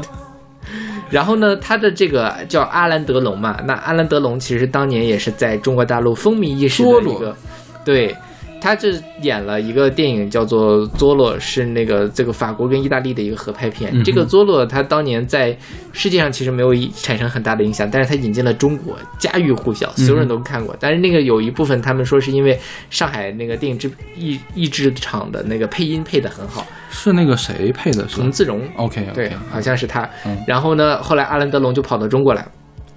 [1.09, 7.35] 然后呢，他的这个叫阿兰德龙嘛，那阿兰德龙其实当年也是在中国大陆风靡一时的一个，
[7.83, 8.15] 对。
[8.61, 14.03] 他这演了一个电影叫做《佐罗》，是那个这个法国跟意大利的一个合拍片。
[14.03, 15.55] 这个佐罗他当年在
[15.91, 20.75] 世界上其实没有产生很大的影响，但是他引进了中国，家喻户晓，所有人都看过。
[20.79, 22.59] 但是那个有一部分他们说是因为
[22.89, 28.05] 上海那个电影制译译制厂的那个配音配的很好，是那个谁配的？
[28.07, 28.61] 冯自荣。
[28.77, 30.09] OK，对，好像是他。
[30.25, 32.45] 嗯然后呢，后来阿兰德龙就跑到中国来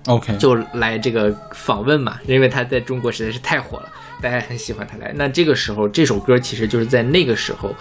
[0.06, 3.88] ，OK，就来这个访问嘛，因为他在中国实在是太火了，
[4.20, 5.12] 大家很喜欢他来。
[5.16, 7.74] 那这个时候，这首歌其实就是在那个时候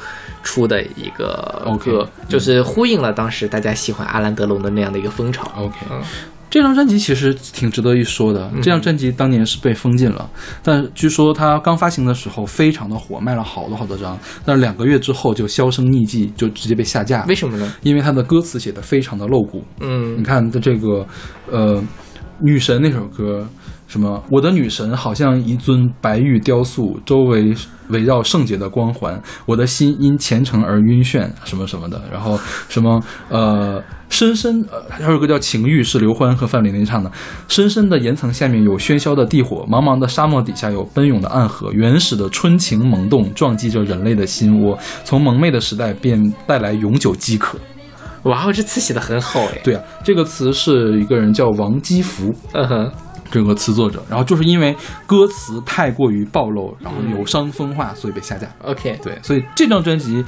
[0.44, 5.52] 出的一个歌，就是呼应了当时大家喜欢阿兰德龙的那样的一个风潮。
[5.56, 6.02] OK，嗯
[6.50, 8.50] 这张专辑其实挺值得一说的。
[8.62, 10.30] 这张专辑当年是被封禁了，
[10.64, 17.36] 但据说它刚发行的时候非常的火，卖了好多好多张，但是两个月之后就销声匿迹，就直接被下架为。
[17.36, 17.74] 什么呢？
[17.82, 19.62] 因为它的歌词写的非常的露骨。
[19.82, 21.06] 嗯你嗯看的这个，
[21.52, 21.84] 呃，
[22.40, 23.46] 女神那首歌，
[23.88, 27.54] 什么我的女神好像一尊白玉雕塑，周围
[27.88, 32.02] 围绕圣洁的光环，我的心因虔诚而晕眩，什么什么的。
[32.12, 32.38] 然后
[32.68, 37.10] 什么呃，深深呃，还有个叫《情欲》，是刘欢和范琳琳唱的。
[37.48, 47.58] 深深的岩层下面有喧嚣的地火，茫茫的沙漠底下有奔涌的暗河，原始的春情萌动撞击着人类的心窝，从蒙昧的时代便带来永久饥渴。
[48.24, 49.62] 哇哦，这词写的很好哎。
[49.64, 52.92] 对啊，这个词是一个人叫王基福， 嗯哼，
[53.30, 54.76] 这个词作者，然后就是因为
[55.06, 58.48] 歌词太过于暴露，然后有伤风化，所以被下架。
[58.64, 60.24] OK，对，所以这张专辑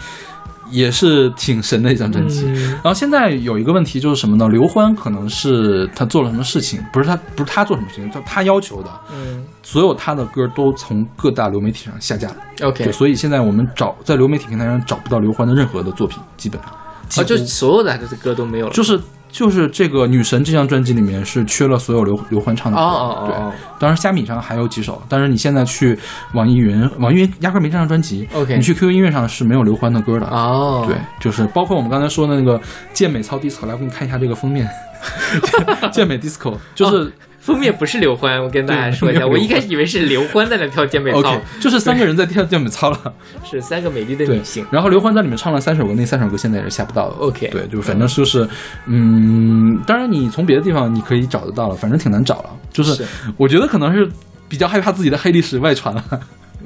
[0.69, 2.45] 也是挺神的一张专辑。
[2.45, 4.47] 嗯然后现在有一个问题就是什么呢？
[4.49, 12.37] 刘欢可能是他做了什么事情，不是他不是他做什么事情，就他要求的，嗯所有他的歌都从各大流媒体上下架了。
[12.63, 16.71] ，OK，对，所以现在我们找在流媒体平台上找不到刘欢的任何的作品，基本上。
[16.71, 16.75] 啊
[17.17, 18.71] 哦，就所有的他的歌都没有了。
[18.71, 18.99] 就是
[19.31, 25.97] 就是这个女神这张专辑里面是缺了所有刘刘欢唱的歌，哦哦哦对哦，当然虾米上还有几首，但是你现在去
[26.33, 32.59] 网易云，网易云压根儿没这张专辑 OK 你去 QQ 音乐上是没有刘欢的歌的，哦，对，就是包括我们刚才说的那个
[32.93, 34.67] 健美操 disco，来我给你看一下这个封面，
[35.93, 37.11] 健美 disco 就是。
[37.39, 43.13] 封面不是刘欢，我跟大家说一下，我一开始以为是刘欢在那跳健美操 就是三个人在跳健美操了，
[43.43, 44.65] 是三个美丽的女性。
[44.69, 47.15] 然后刘欢在里面唱了三首歌，那三首歌现在也是下不到的。
[47.15, 48.47] OK 对，就反正就是，
[48.85, 52.49] 嗯，当然你从别的地方你可以找得到了，反正挺难找了。
[52.71, 53.05] 就是是
[53.37, 54.07] 我觉得可能是
[54.47, 56.03] 比较害怕自己的黑历史外传了。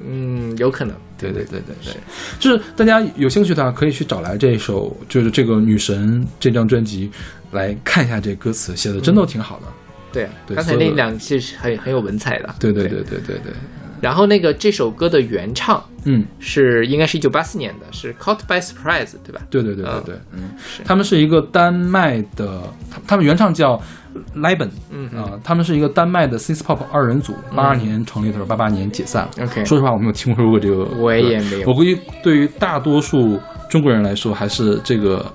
[0.06, 0.95] 嗯，有可能。
[1.18, 1.94] 对对对对对，
[2.38, 7.10] 就是大家有兴趣的话，可以去找来这首，就是这个女神这张专辑
[7.52, 9.68] 来看一下这歌词，写的真的挺好的。
[10.14, 12.56] 对刚才那两句是很很有文采的。
[12.60, 13.02] 对对对。
[13.03, 13.52] 对对对，
[13.99, 19.41] 然后那个这首歌的原唱嗯，是应该是一九八四年的，是 Caught by Surprise，对吧？
[19.49, 20.40] 对对对对嗯对，嗯，
[20.85, 22.61] 他们是一个丹麦的，
[22.91, 23.81] 他他们原唱叫
[24.35, 29.31] Liben，嗯啊、他们是一个丹麦的 synth pop 二人组，八二年成立的时候，八八年解散了。
[29.45, 31.69] OK 说实话，我没有听说过这个，我也没有。
[31.69, 35.26] 我估计对于大多数中国人来说，还是这个，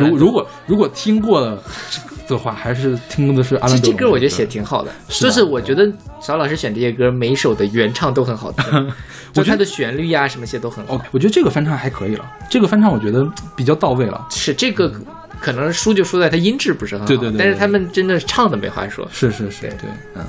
[0.00, 1.62] 如如果如果听过的
[2.28, 5.90] 的话，还是听的是阿兰这歌我觉得写挺好的，是就是我觉得
[6.20, 8.54] 邵老师选这些歌，每一首的原唱都很好
[9.36, 10.94] 我觉得它的旋律呀什么些都很好。
[10.94, 13.26] 哦，我觉得这个翻唱还可以了，这个翻唱我觉得
[13.56, 14.26] 比较到位了。
[14.30, 14.92] 是这个
[15.40, 19.06] 可能输就输在它音质不是很好，对对对对但是他们真的唱的没话说。
[19.12, 19.70] 是是是，对。
[19.70, 20.24] 对，嗯，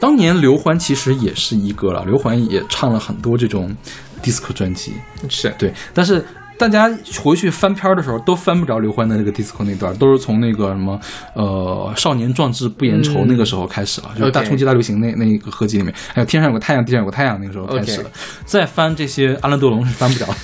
[0.00, 3.74] 当年刘欢其实也是一哥了，刘欢也唱了很多这种
[4.22, 4.94] disco 专辑，
[5.28, 5.54] 是。
[5.56, 6.24] 对，但是
[6.62, 6.88] 大家
[7.20, 10.98] 回去翻篇儿的时候都翻不着刘欢的那个 disco 那段，都是从那个什么
[11.34, 18.10] 呃少年壮志不言愁嗯那个时候开始了，就是大冲击大流行那那个合集里面，还有天上有个太阳，地上有个太阳那个时候开始的
[18.44, 20.36] 再翻这些阿兰德龙是翻不着的。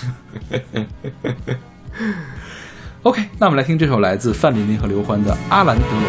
[3.05, 6.03] OK，那我们来听这首来自范琳琳和刘欢的《阿兰德龙》。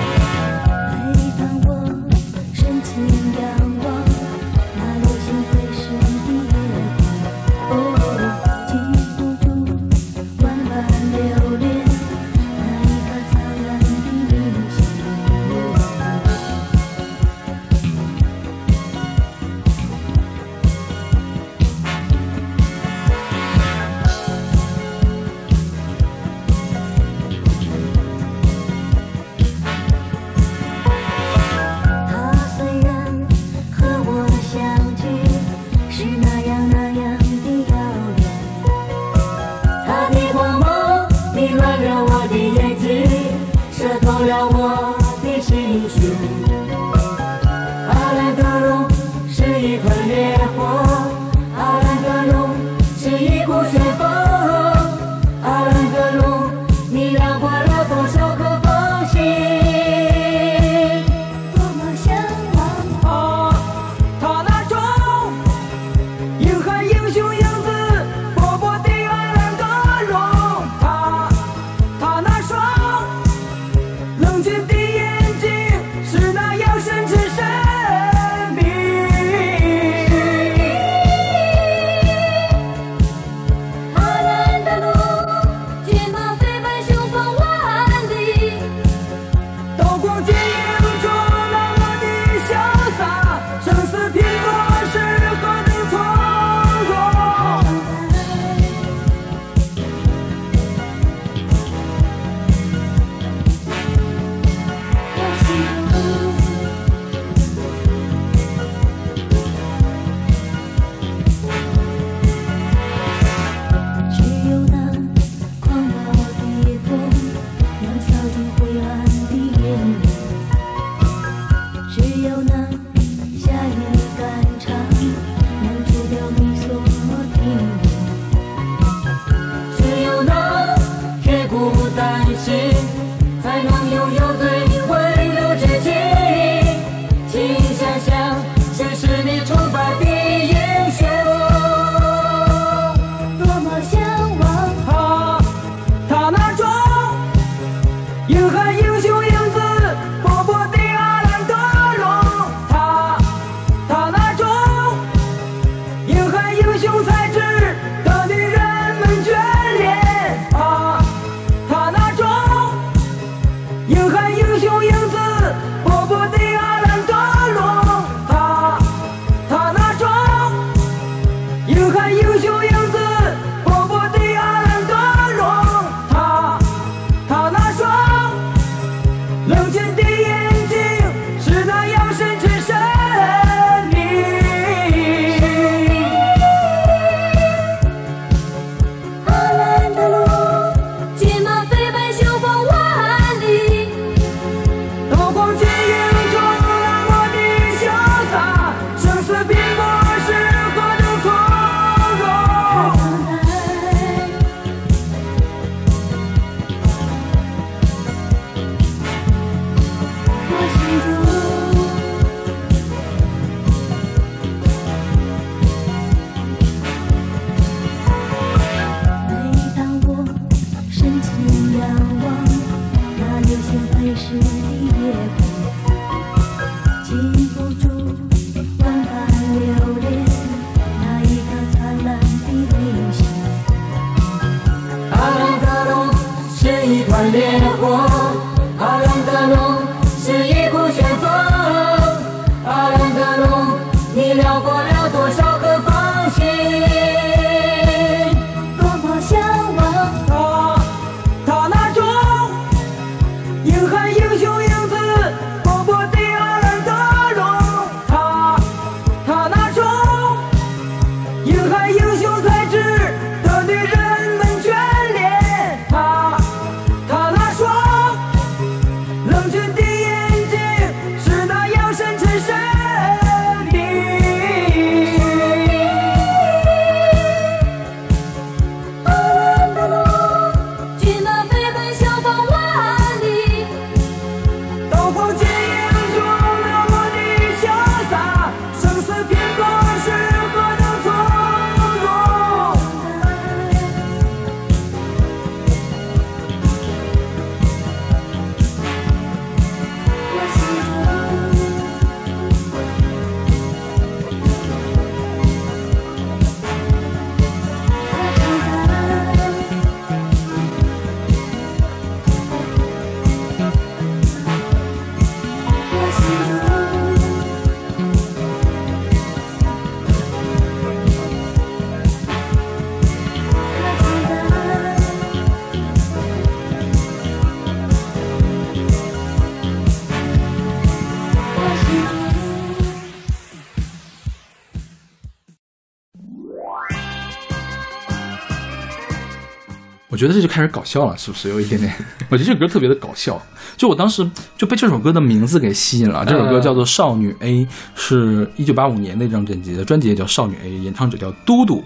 [340.19, 341.93] 觉得这就开始搞笑了，是不是有一点点？
[342.27, 343.41] 我觉得这个歌特别的搞笑，
[343.77, 346.25] 就我当时就被这首歌的名字给吸引了。
[346.25, 347.65] 这首歌叫做《少女 A》，
[347.95, 351.81] 是一九八五年的一张专辑的，专辑也叫《少女 A》，演唱者叫嘟嘟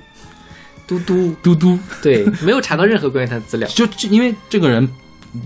[0.87, 1.77] 嘟嘟，嘟嘟。
[2.01, 3.69] 对，没有查到任何关于他的资料。
[3.73, 4.87] 就就因为这个人，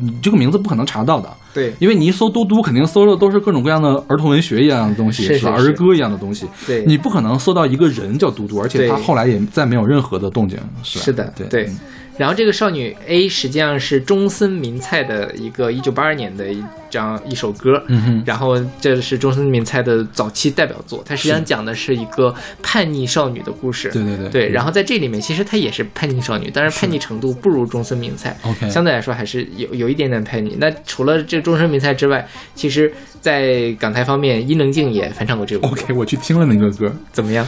[0.01, 5.33] 你这个名字不可能查到的，对因为你一搜嘟嘟，肯定搜的都是各种各样的儿童文学一样的东西，吧？
[5.33, 6.47] 是是是儿歌一样的东西。
[6.65, 10.57] 对你不可能搜到一个人叫嘟嘟，而且对他后来也再没有任何的动静？
[10.83, 11.69] 是的，对对。
[12.17, 18.23] 然后这个少女 A 实际上是中森明菜的一个一九八二年的一张一首歌，嗯哼。
[18.25, 23.89] 然后这是中森明菜的早期代表作，它实际上讲的是一个叛逆少女的故事。
[23.89, 28.35] 对对对对，嗯然后在这里面，其实她也是叛逆少女，但是叛逆程度不如中森明菜
[28.69, 30.55] 相对来说还是有有一点点叛逆。
[30.59, 32.91] 那除了这中森明菜之外，其实，
[33.21, 35.67] 在港台方面，伊能静也翻唱过这首歌。
[35.67, 37.45] OK，我去听了那个歌，怎么样？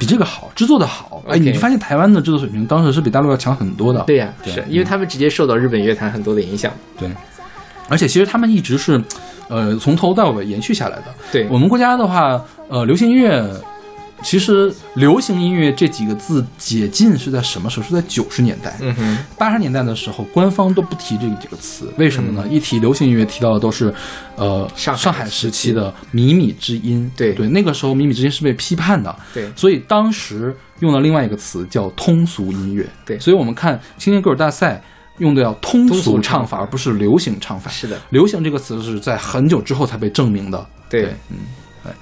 [0.00, 1.22] 比这个好，制作的好。
[1.28, 4.00] 哎，你就发现台湾的制作水平当时是比大陆要强很多的。
[4.06, 6.72] 对呀、对是因为他们直接受到日本乐坛很多的影响。
[6.98, 7.06] 对，
[7.86, 8.98] 而且其实他们一直是，
[9.48, 11.04] 呃，从头到尾延续下来的。
[11.30, 13.44] 对我们国家的话，呃，流行音乐，
[14.22, 17.86] 其实流行音乐这几个字解禁是在什么时候？
[17.86, 18.76] 是在九十年代。
[18.80, 22.46] 嗯哼，八十年代的时候，官方都不提这几个词，为什么呢？
[22.48, 23.92] 一提流行音乐，提到的都是，
[24.36, 27.10] 呃，嗯上海上海时期的靡靡之音。
[27.16, 29.14] 对对，那个时候靡靡之音是被批判的。
[29.32, 32.86] 对所以当时用了另外一个词叫通俗音乐。
[33.06, 34.82] 对所以我们看青年歌手大赛
[35.18, 37.70] 用的要通通俗俗唱法唱法，而不是流行唱法。
[37.70, 40.66] 是的，流行这个词是在很久之后才被证明的。
[40.88, 41.38] 对嗯，
[41.84, 41.92] 对。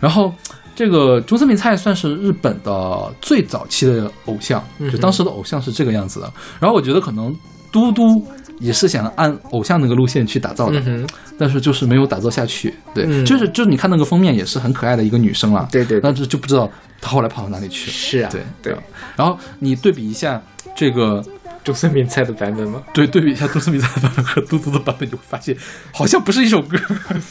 [0.00, 0.32] 然后
[0.78, 6.32] 这个竹森明菜算是日本的最早期的偶像，就当时的偶像是这个样子的。
[6.60, 7.36] 然后我觉得可能
[7.72, 8.24] 嘟嘟
[8.60, 11.04] 也是想按偶像那个路线去打造的，嗯，
[11.36, 12.72] 但是就是没有打造下去。
[12.94, 17.92] 对，嗯就是就是你看那个封面也是很可爱的一个女生了，对对对但是就不知道她后来跑到哪里去了。
[17.92, 18.76] 是啊，对对，
[19.16, 20.40] 然后你对比一下
[20.76, 21.20] 这个，
[21.68, 22.82] 中森明菜的版本吗？
[22.94, 25.54] 对对比一下中森明菜的版本和嘟嘟的版本，就会发现
[25.92, 26.78] 好像不是一首歌。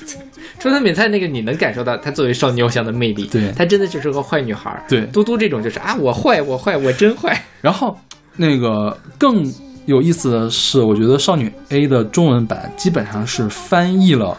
[0.62, 4.84] 中森明菜那个你能感受到她作为少女偶像的魅力，对她真的就是个坏女孩儿。
[4.88, 7.44] 对嘟嘟这种就是啊，我坏，我坏，我真坏。
[7.62, 7.98] 然后
[8.36, 9.44] 那个更
[9.88, 14.38] 有意思的是，我觉得少女 A 的中文版基本上是翻译了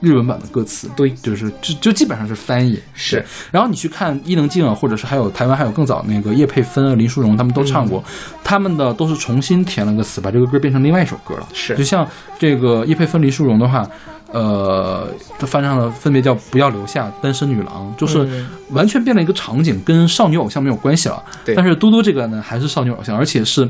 [0.00, 2.80] 日文版的歌词，对就是就就基本上是翻译。
[2.94, 8.02] 是，然后你去看伊能静啊，或者是还有台湾还有更早那个叶佩芬啊、林淑荣他们都唱过，
[8.44, 11.48] 他们的都是重新填了个词，把这个歌变成另外一首歌了。
[11.52, 12.06] 是就像
[12.38, 13.88] 这个叶佩芬、林淑荣的话，
[14.32, 15.08] 呃，
[15.38, 21.22] 他翻唱了分别叫《不要留下》《单身女郎》，就是嗯完全变了一个场景，跟少女偶像没有关系了。
[21.44, 23.68] 对但是嘟嘟这个呢，还是少女偶像，而且是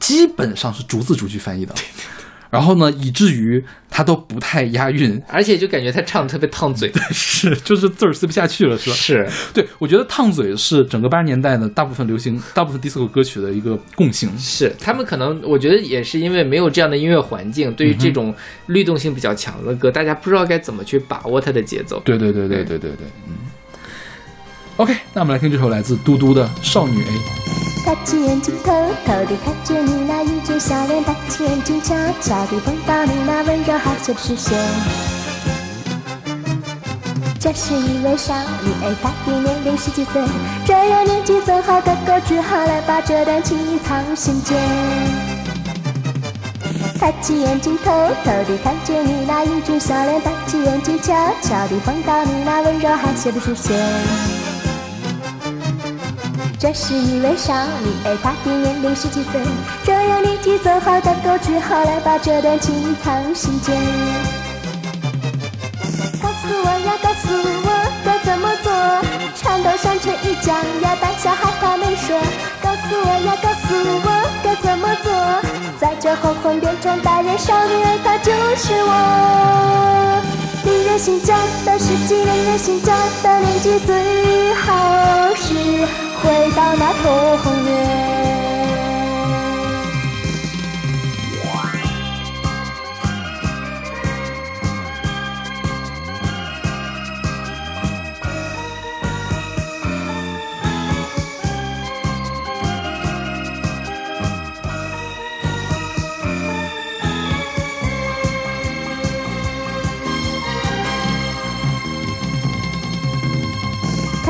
[0.00, 1.74] 基本上是逐字逐句翻译的。
[2.54, 3.60] 然后呢，以至于
[3.90, 6.88] 他都不太押韵，而且就感觉他唱的特别烫嘴。
[7.10, 8.94] 是就是字儿撕不下去了，是吧？
[8.94, 14.30] 是，对，我觉得烫嘴是整个八十年代的大部分流行、大部分 disco 歌曲的一个共性。
[14.38, 18.32] 是，他们可能我觉得也是因为没有这样的音乐环境，对于这种
[18.66, 22.00] 律动性比较强的歌，大家不知道该怎么去把握它的节奏。
[22.04, 23.34] 对对对对对对对，嗯。
[24.76, 27.04] OK，那我们来听这首来自嘟嘟的《少女 A》。
[27.84, 28.72] 抬起眼睛，偷
[29.04, 34.58] 偷地看着你那一卷笑脸，抬起眼睛，悄悄地碰到你那温柔害羞的视线。
[37.38, 40.22] 这是一位少女哎她的年龄十几岁，
[40.64, 44.56] 这样年纪怎好的歌只好来把这段情谊藏心间。
[46.98, 47.92] 抬起眼睛，偷
[48.24, 51.12] 偷地看着你那一卷笑脸，抬起眼睛，悄
[51.42, 54.43] 悄地碰到你那温柔害羞的视线。
[56.64, 57.90] 这是一位少女
[58.22, 59.38] 她的年龄十几岁，
[59.84, 63.76] 这样年纪怎好的歌只好来把这段情藏心间。
[66.22, 67.68] 告诉我呀，告诉我
[68.02, 68.72] 该怎么做，
[69.36, 72.18] 颤抖像成一僵呀，胆小害怕没说。
[72.62, 74.08] 告诉我呀，告诉我
[74.42, 75.12] 该怎么做，
[75.78, 80.22] 在这黄昏变成大人少女，她就是我。
[80.64, 81.34] 令人心焦
[81.66, 82.90] 的事情，令人心焦
[83.22, 84.72] 的年纪，最好
[85.36, 85.52] 是
[86.24, 86.92] 回到那
[87.42, 88.53] 童年。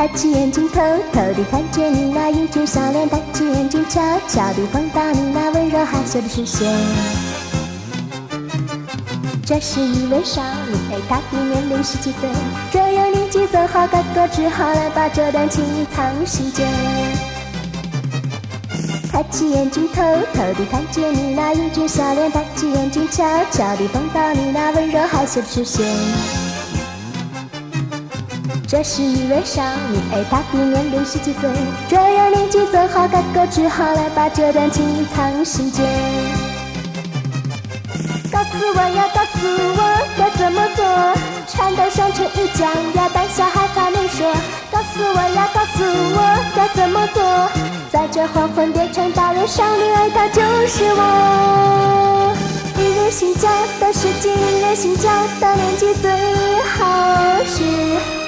[0.07, 0.83] 抬起眼睛，偷
[1.15, 6.71] 偷地看见你那英俊笑脸；抬起眼睛，悄悄地碰到你那温柔害羞的视线。
[9.47, 12.29] 这是一位少女 A，她的年龄十几岁，
[12.71, 16.69] 这有年纪怎好改歌，只好来把这段情谊藏心间。
[19.11, 20.03] 抬起眼睛，偷
[20.35, 25.83] 偷地看见你那英俊笑脸；抬起眼睛，悄悄地碰到你那温柔害羞的视线。
[28.77, 31.49] 这是一位少女 A，她的年龄十几岁，
[31.89, 35.87] 这样年纪怎好改歌，只好来把这段情谊藏心间。
[38.33, 39.79] 告诉我呀，告诉我
[40.19, 40.85] 该怎么做，
[41.47, 44.35] 颤抖像成一僵呀，胆小害怕没说。
[44.73, 47.23] 告诉我呀，告诉我该怎么做，
[47.93, 52.35] 在这黄昏变成大人少女，爱她就是我。
[52.77, 53.49] 一人心焦
[53.79, 56.11] 的事情，令人心焦的年纪，最
[56.77, 57.63] 好是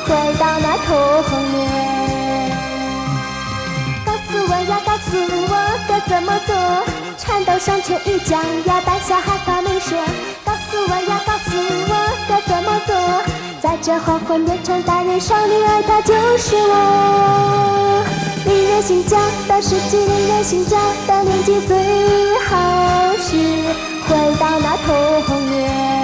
[0.07, 0.89] 回到那童
[1.53, 1.57] 年。
[4.05, 5.53] 告诉我呀，告诉我
[5.89, 6.55] 该怎么做，
[7.19, 9.99] 颤抖像成一僵呀，胆小害怕没说。
[10.45, 11.51] 告诉我呀，告诉
[11.89, 11.93] 我
[12.29, 12.95] 该怎么做，
[13.61, 18.05] 在这黄昏变成大人少女，爱她就是我。
[18.45, 19.19] 令人心焦
[19.49, 20.77] 的事情，令人心焦
[21.09, 21.77] 的年纪，最
[22.47, 23.37] 好是
[24.07, 24.77] 回到那
[25.27, 25.96] 童年。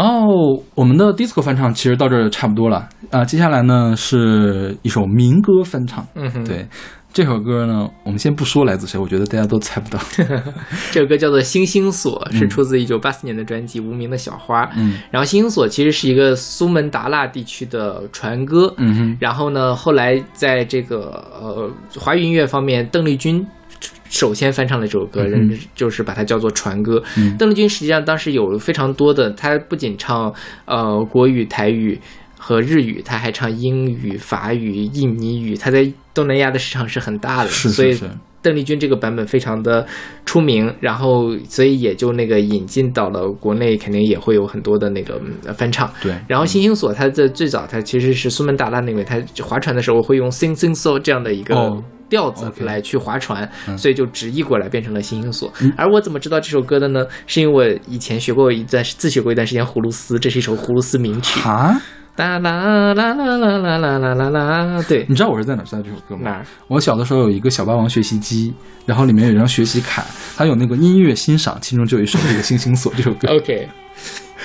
[0.00, 6.06] 然后我们的 disco 翻唱其实到这儿差不多了啊、接下来呢是一首民歌翻唱。
[6.14, 6.66] 嗯哼，对，
[7.12, 9.98] 这首歌呢，我们先不说来自谁，我觉得大家都猜不到。
[10.90, 14.64] 这首歌叫做《星星锁》，是出自一九八四年的专辑《无名的小花》。
[14.76, 18.72] 嗯然后《星星锁》其实是一个苏门答腊地区的传歌。
[18.78, 23.44] 嗯哼，然后呢，后来在这个呃华语音乐方面，邓丽君
[24.08, 25.30] 首先翻唱了这首歌，嗯。
[25.30, 27.02] 人就是把它叫做船歌。
[27.16, 27.36] 嗯。
[27.36, 30.32] 邓丽君实际上当时有非常多的，她不仅唱
[30.64, 31.98] 呃国语、台语
[32.38, 37.98] 和日语，她还唱英语、法语、印尼语，她在东南亚的市场是很大的，是所以
[38.42, 39.86] 邓丽君这个版本非常的
[40.24, 45.92] 出名，然后所以也就那个引进到了国内，肯定也会有很多的那个嗯翻唱。
[46.02, 55.50] 对，然后星星锁它在最早它其实是苏门答腊那边，它划船的时候会用 sing sing so 这样的一个哦调子来去划船，嗯所以就直译过来变成了星星锁。
[55.62, 57.06] 嗯而我怎么知道这首歌的呢？
[57.26, 61.40] 是因为我以前学过一段自学过一段时间葫芦丝，这是一首葫芦丝名曲。
[61.48, 61.80] 啊，
[62.16, 66.22] 哒啦啦啦啦啦啦啦啦啦，对，你知道我是在哪知道这首歌吗？
[66.24, 66.46] 哪儿？
[66.68, 68.52] 我小的时候有一个小霸王学习机，
[68.84, 70.04] 然后里面有一张学习卡，
[70.36, 73.28] 它有那个音乐欣赏，其中就有一首这个《星星锁》这首歌。
[73.28, 73.68] OK，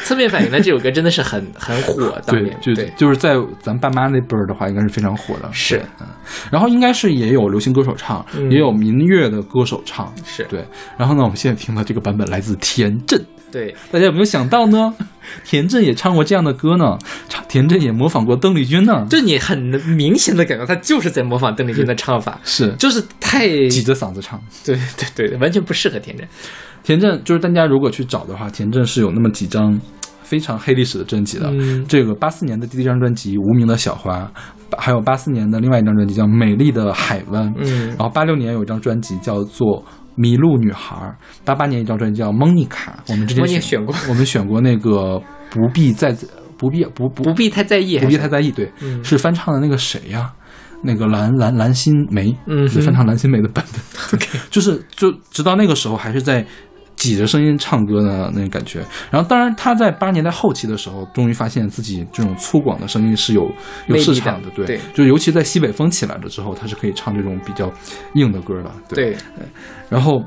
[0.05, 2.93] 侧面反映了这首歌真的是很很火，当对年，就对。
[2.95, 5.49] 就是在咱爸妈那辈儿的话，应该是非常火的。
[5.51, 6.05] 是，嗯，
[6.51, 8.51] 然后应该是也有流行歌手唱，嗯。
[8.51, 10.13] 也有民乐的歌手唱。
[10.23, 10.43] 是。
[10.43, 10.63] 对，
[10.95, 13.19] 然后呢，我们现在听到这个版本来自田震，
[13.55, 14.93] 对，大家有没有想到呢？
[15.45, 16.97] 田震也唱过这样的歌呢，
[17.29, 19.07] 唱田震也模仿过邓丽君呢。
[19.09, 19.57] 就你很
[19.95, 24.37] 明显的感觉他就是在模仿邓丽君的唱法，是就是太挤着嗓子唱。
[24.65, 24.77] 对
[25.15, 26.27] 对对，完全不适合田震。
[26.83, 29.79] 田震就是大家如果去找的话，田震是有那么几张
[30.21, 31.47] 非常黑历史的专辑的。
[31.49, 34.29] 嗯这个八四年的第一张专辑《无名的小花》，
[34.77, 39.81] 还有八四年的另外一张专辑叫《美丽的海湾》，嗯然后八六年有一张专辑叫做
[40.15, 40.95] 《迷路女孩》，
[41.43, 43.95] 八八年一张专辑叫《蒙妮卡》，我们之前选过。
[44.09, 46.15] 我们选过那个不必再
[46.57, 49.03] 不必不不不必太在意，不必太在意，对，嗯。
[49.03, 50.31] 是翻唱的那个谁呀？
[50.83, 54.19] 那个蓝蓝蓝心湄，嗯是翻唱蓝心湄的版本。
[54.51, 56.45] 就是就直到那个时候还是在
[56.95, 58.79] 挤着声音唱歌的那种感觉。
[59.11, 63.49] 然后当然他在八十年代后期的时候，终于发现自己这种粗犷的声音是有
[63.87, 67.71] 有市场的，对，对就尤其在西北风起来了之后，他是可以唱这种比较
[68.13, 69.11] 硬的歌的，对。
[69.11, 69.17] 对，
[69.89, 70.23] 然后。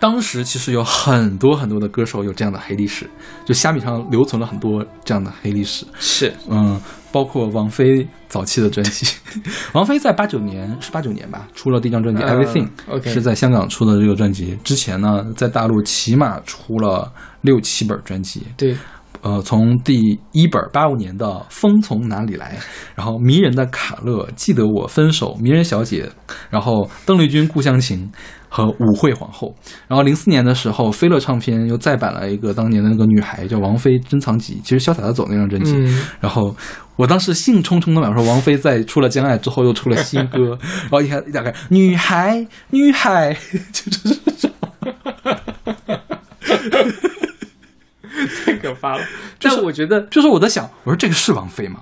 [0.00, 3.08] 当时其实有很多很多的歌手有这样的黑历史，
[3.44, 5.84] 就虾米上留存了很多这样的黑历史。
[5.98, 6.80] 是嗯，
[7.12, 9.14] 包括王菲早期的专辑。
[9.74, 14.58] 王菲在八九年是八九年吧，出了第一张专辑《嗯 Everything》OK 是在香港出的这个专辑。
[14.64, 17.12] 之前呢，在大陆起码出了
[17.42, 18.46] 六七本专辑。
[18.56, 18.74] 对，
[19.20, 22.56] 呃，从第一本八五年的《风从哪里来》，
[22.94, 26.10] 然后迷人的卡勒，记得我分手，迷人小姐，
[26.48, 28.10] 然后邓丽君故乡情
[28.50, 29.54] 和舞会皇后。
[29.88, 35.72] 然后零四年的时候，飞乐唱片又再版了一个当年的那个女孩叫王菲珍藏集，其实潇洒的走那张专辑。
[35.76, 36.54] 嗯然后
[36.96, 40.58] 我当时兴冲冲的买，说王菲在出了《将爱》之后又出了新歌，
[40.90, 43.34] 然后一看一打开，女孩，女孩，
[43.72, 44.50] 就是这种。
[48.44, 49.02] 太可怕了。
[49.38, 51.80] 就是我觉得，就是我在想，我说这个是王菲吗？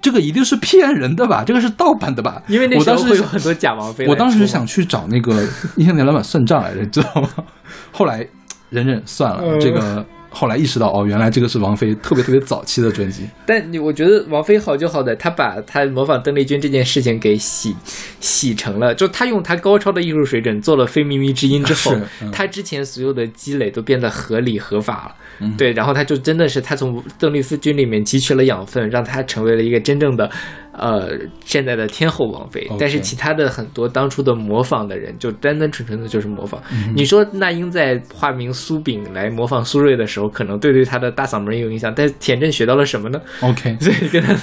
[0.00, 1.42] 这个一定是骗人的吧？
[1.46, 2.42] 这个是盗版的吧？
[2.48, 4.14] 因为那时候我当时会有很多假王菲来出嘛。
[4.14, 5.42] 我当时想去找那个
[5.76, 7.28] 印象店老板算账来着，你知道吗？
[7.92, 8.26] 后来
[8.70, 13.28] 忍忍算了，嗯这个后来意识到哦，原来这个是王菲特别特别早期的专辑。
[13.44, 17.74] 但你我觉得王菲好就好在，她把她模仿邓丽君这件事情给洗
[18.20, 21.96] 洗成了，就她用她高超的艺术水准做了《非靡靡之音》之后
[22.32, 25.14] 她之前所有的积累都变得合理合法了。
[25.40, 30.30] 嗯对，然后她就真的是她从邓丽君里面汲取了养分，让她成为了一个真正的
[30.72, 31.10] 呃
[31.44, 32.66] 现在的天后王菲。
[32.78, 36.62] 但是其他的很多当初的模仿的人，就单单纯纯的就是模仿。
[36.72, 44.34] 嗯你说那英在化名苏炳来模仿苏芮的时候，可能对对她的大嗓门有影响，但是田震学到了什么呢？OK， 所以跟他，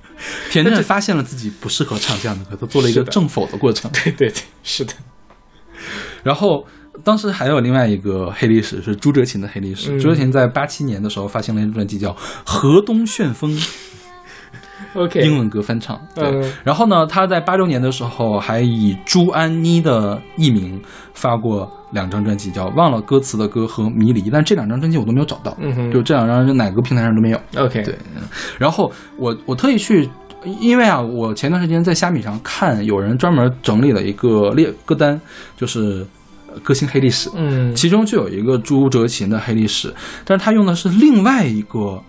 [0.50, 3.90] 田震发现了自己不适合唱这样的歌，他做了一个正否的过程。
[4.04, 4.92] 对对对，是的，
[6.22, 6.66] 然后
[7.02, 9.92] 当时还有另外一个黑历史是朱哲琴的黑历史。
[9.94, 12.10] 嗯朱哲琴在八七年的时候发行了一张专辑叫
[12.44, 13.50] 《河东旋风》，
[14.94, 16.00] OK，英文歌翻唱。
[16.14, 20.80] 对，嗯然后呢，他在八六年的时候还以朱安妮的艺名
[21.12, 25.56] 发过两张专辑，叫《忘了歌词的歌》和《迷离》，但这两张专辑我都没有找到，
[25.92, 27.38] 就这两张哪个平台上都没有。
[27.56, 28.22] OK，对，嗯
[28.58, 30.08] 然后我我特意去，
[30.60, 35.20] 因为啊，我前段时间在虾米上看有人专门整理了一个列歌单，
[35.56, 36.06] 就是
[36.48, 37.74] 呃歌星黑历史，嗯。
[37.74, 39.92] 其中就有一个朱哲琴的黑历史，
[40.24, 42.00] 但是他用的是另外一个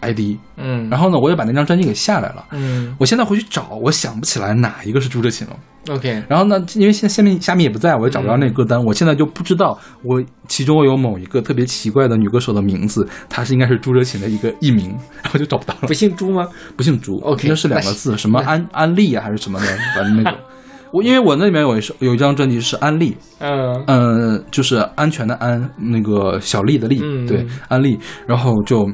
[0.00, 2.44] ID，嗯，然后呢，我也把那张专辑给下来了。
[2.52, 5.56] 嗯我现在回去找，我想不起来哪一个是朱哲琴了。
[5.88, 14.90] OK，然后呢，因为现在虾米虾米也不在，我也找不着那个歌单，我现在就不知道我其中有某一个特别奇怪的女歌手的名字，她是应该是朱哲琴的一个艺名，
[15.22, 15.94] 然后就找不到了不。
[15.94, 16.46] 姓朱吗？
[16.76, 20.38] 不姓朱 OK，那是两个字，什么 安安利啊还是什么的，反正那种。
[20.92, 27.96] 我因为我那里面有一首有一张专辑是安利，嗯嗯，就是安全的安，那个小丽的丽，嗯对，安利，
[28.26, 28.84] 然后就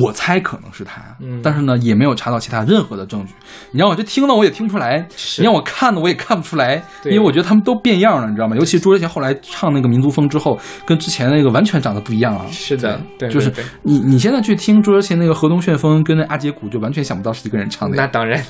[0.00, 3.32] 我猜可能是他，嗯但是呢也没有查到其他任何的证据。
[3.72, 5.04] 你让我去听呢，我也听不出来；
[5.38, 8.54] 你让我看呢，我也看不出来，因为我觉得他们都变样了，你知道吗？
[8.56, 10.56] 尤其朱哲贤后来唱那个民族风之后，
[10.86, 12.46] 跟之前那个完全长得不一样啊。
[12.50, 13.52] 是的对对就是
[13.82, 17.96] 你你现在去听朱哲贤那个《河东旋风》跟那阿杰古，就完全想不到是一个人唱的。
[17.96, 18.40] 那当然，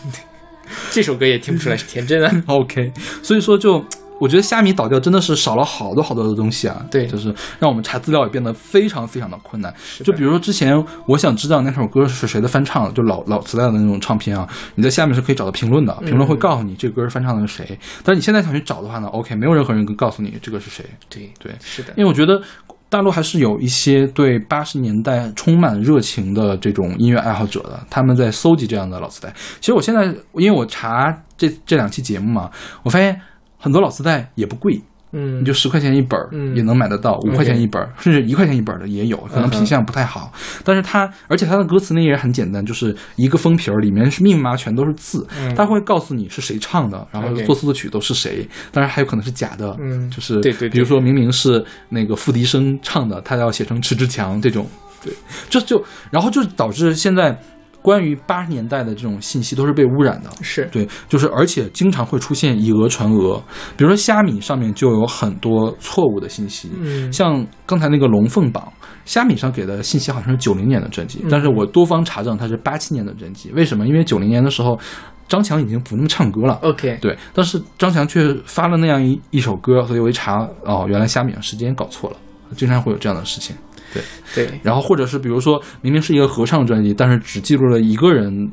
[0.93, 2.31] 这首歌也听不出来是田震啊。
[2.47, 2.93] OK，
[3.23, 3.83] 所以说就
[4.21, 6.85] 我觉得虾米倒掉真的是少了好多好多的东西啊。
[6.91, 9.73] 对就是让我们查资料也变得非常非常的困难。
[9.99, 17.79] 的就比如说之前我想知道那首歌是谁的翻唱，就老老磁带的那种唱片啊，你在下面是可以找到评论的，评论会告诉你这个歌是翻唱的是谁。
[18.05, 20.85] 但是你现在想去找的话呢，OK，没有任何人告诉你这个是谁。
[21.09, 22.41] 对对，是的，因为我觉得
[22.89, 29.33] 大陆还是有一些对八十年代充满热情的这种音乐爱好者的，他们在搜集这样的老磁带。
[29.61, 32.51] 其实我现在因为我查这这两期节目嘛，
[32.83, 33.21] 我发现
[33.61, 34.81] 很多老磁带也不贵。
[35.13, 36.55] 嗯，你就十块钱一本儿嗯。
[36.55, 40.33] 也能买得到，五块钱一本儿，甚至一块钱一本儿的也有，可能品相不太好。
[40.63, 45.53] 但是它，而且它的歌词呢也很简单，就是一个封皮儿，里面是密密麻麻全都是字，嗯。
[45.57, 50.09] 它会告诉你是谁唱的，然后作词作曲都是谁，当然还有可能是假的，嗯。
[50.13, 50.69] 就是对对对。
[50.69, 54.65] 比如说明明是那个付笛声唱的，他要写成迟志强这种，
[55.03, 55.13] 对，
[55.49, 57.37] 这就然后就导致现在
[57.83, 60.69] 关于八十年代的这种信息都是被污染的，是。
[60.71, 63.43] 对，就是而且经常会出现以讹传讹，
[63.77, 67.13] 比如说虾米上面就有很多错误的信息，嗯。
[67.13, 68.71] 像刚才那个龙凤榜，
[69.05, 71.29] 虾米上给的信息好像是九零年的专辑，嗯。
[71.31, 73.87] 但是我多方查证它是八七年的专辑，为什么？
[73.87, 74.79] 因为九零年的时候，
[75.27, 76.59] 张强已经不那么唱歌了。
[76.63, 82.17] OK，对，但是张强却发了那样一一首歌，所以我一查，哦，原来虾米上时间搞错了，
[82.55, 83.57] 经常会有这样的事情。
[83.93, 84.03] 对，
[84.35, 88.51] 对，然后或者是比如说明明是一个合唱专辑，但是只记录了一个人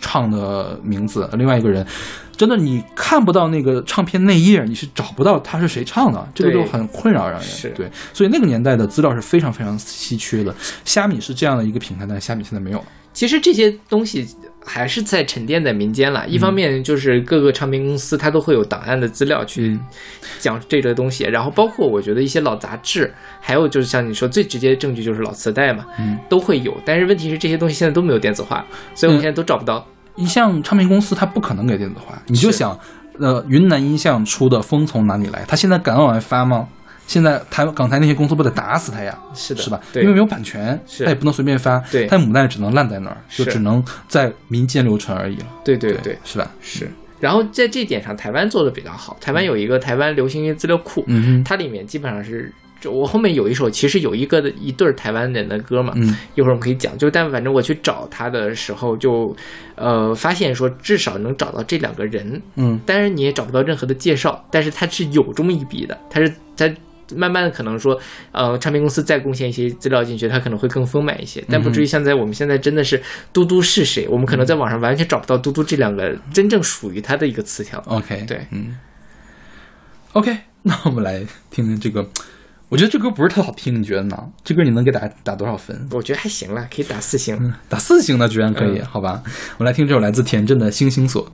[0.00, 1.86] 唱的名字，另外一个人
[2.36, 7.48] 真的你看不到那个唱片内页，你是找不到他是谁唱的，这个就很困扰让人。
[7.48, 10.54] 是对，所以那个年代的资料是非常非常稀缺的。
[10.84, 12.84] 虾米是这样的一个平台，但是虾米现在没有了。
[13.12, 14.26] 其实这些东西
[14.64, 16.26] 还是在沉淀在民间了。
[16.28, 19.80] 一方面就是各个唱片公司它都会有档案的资料去嗯
[20.38, 26.76] 讲这个东西，然后包括我觉得一些老杂志，还有就是像你说最直接的证据就是老磁带嘛，嗯，都会有。
[26.84, 28.64] 但是问题是这些东西现在都没有电子化，
[28.94, 29.86] 所以我们嗯现在都找不到。
[30.16, 32.78] 一像唱片公司它不可能给电子化，你就想，
[33.18, 36.68] 呃，云南音像出的《风从哪里来》，它现在敢往外发吗？
[37.10, 39.18] 现在台港台那些公司不得打死他呀？
[39.34, 39.80] 是的是吧？
[39.92, 45.46] 对因为没有版权，他也不能随便发，对他母带只能烂在那儿，就只能在民间流传而已了。
[45.64, 46.48] 对对对，是吧？
[46.60, 46.88] 是。
[47.18, 49.16] 然后在这点上，台湾做的比较好。
[49.20, 56.96] 台湾有一个台湾流行音乐资料库，嗯哼，它里面基本上是，就我后面有一首，其实有一个的一对台湾人的歌嘛，嗯一会儿我们可以讲。
[56.96, 59.34] 就但反正我去找他的时候就，
[59.74, 66.70] 呃，发现说至少能找到这两个人，嗯当然你也找不到任何的介绍，但是他是有这么一笔的，他是他。
[67.16, 67.98] 慢慢的，可能说，
[68.32, 77.82] 呃，唱片公司再贡献一些资料进去，它可能会更丰满一些，但不至于像在我们现在真的是嘟嘟是谁，我们可能在网上完全找不到嘟嘟这两个真正属于他的一个词条。
[77.86, 78.76] ，OK，对嗯
[80.12, 81.20] ，OK， 那我们来
[81.50, 82.08] 听听这个，
[82.68, 84.16] 我觉得这歌不是特好听，你觉得呢？
[84.44, 85.88] 这歌你能给打打多少分？
[85.92, 87.52] 我觉得还行了，可以打四星。
[87.68, 89.22] 打四星呢居然可以，嗯好吧？
[89.58, 91.26] 我们来听这首来自田震的《星星锁》。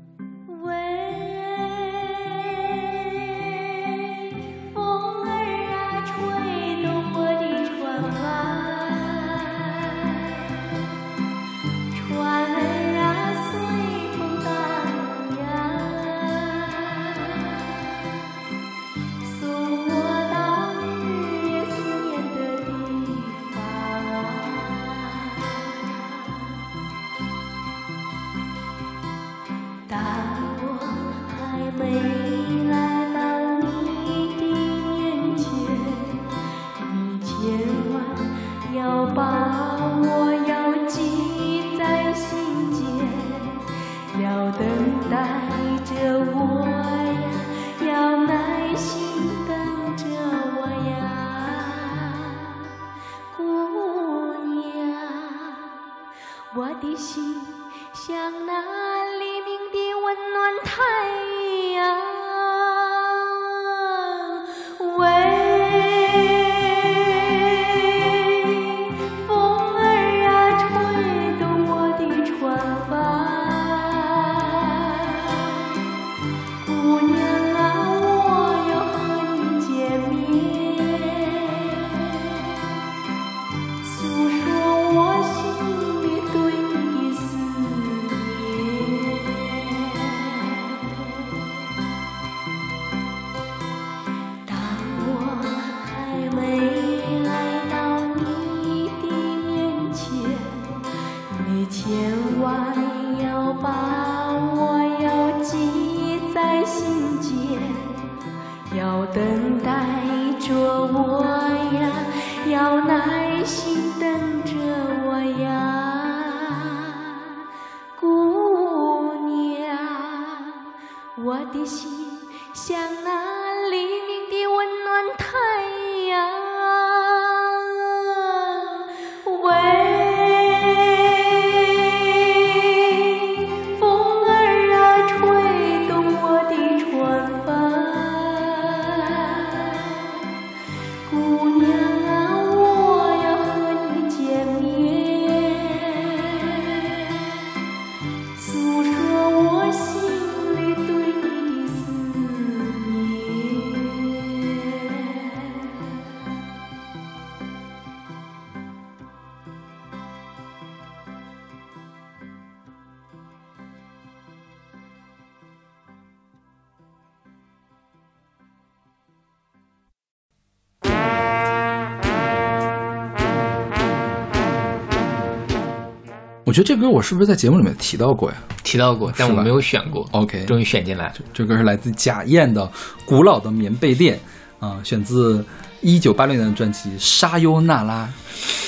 [176.56, 180.08] 觉得这歌我是不是在节目里面提到过呀提到过，但我没有选过。
[180.12, 181.12] ？OK，终于选进来。
[181.34, 182.62] 这歌是来自贾燕的
[183.04, 184.18] 《古老的棉被店》
[184.66, 185.44] 啊，选自
[185.82, 188.06] 一九八六年的专辑《沙优娜拉》。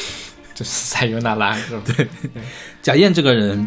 [0.55, 1.83] 这是塞尤娜拉是吧？
[1.87, 2.07] 对，
[2.83, 3.67] 贾燕这个人，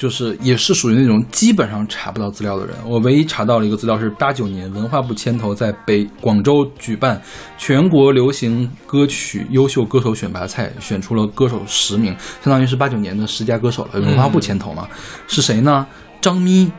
[0.00, 2.74] 就是也是属于那种基本上查不到资料的人。
[2.86, 7.20] 我唯一查到了一个资料是八九年文化部牵头在北广州举办
[7.58, 14.00] 全国流行歌曲优秀歌手选拔赛，选出了歌手十名，相当于是八九年的十佳歌手了。
[14.00, 14.88] 文化部牵头嘛，
[15.28, 15.86] 是谁呢？
[16.22, 16.72] 张咪。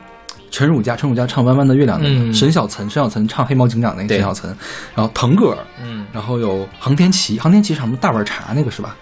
[0.50, 4.54] 陈汝佳，陈汝佳唱《弯弯的月亮》那个，嗯沈小岑，沈小岑唱《黑猫警长》那个沈小岑，
[4.94, 8.94] 然后腾格尔，嗯，然后有航天旗，航天旗是什么大碗茶那个是吧？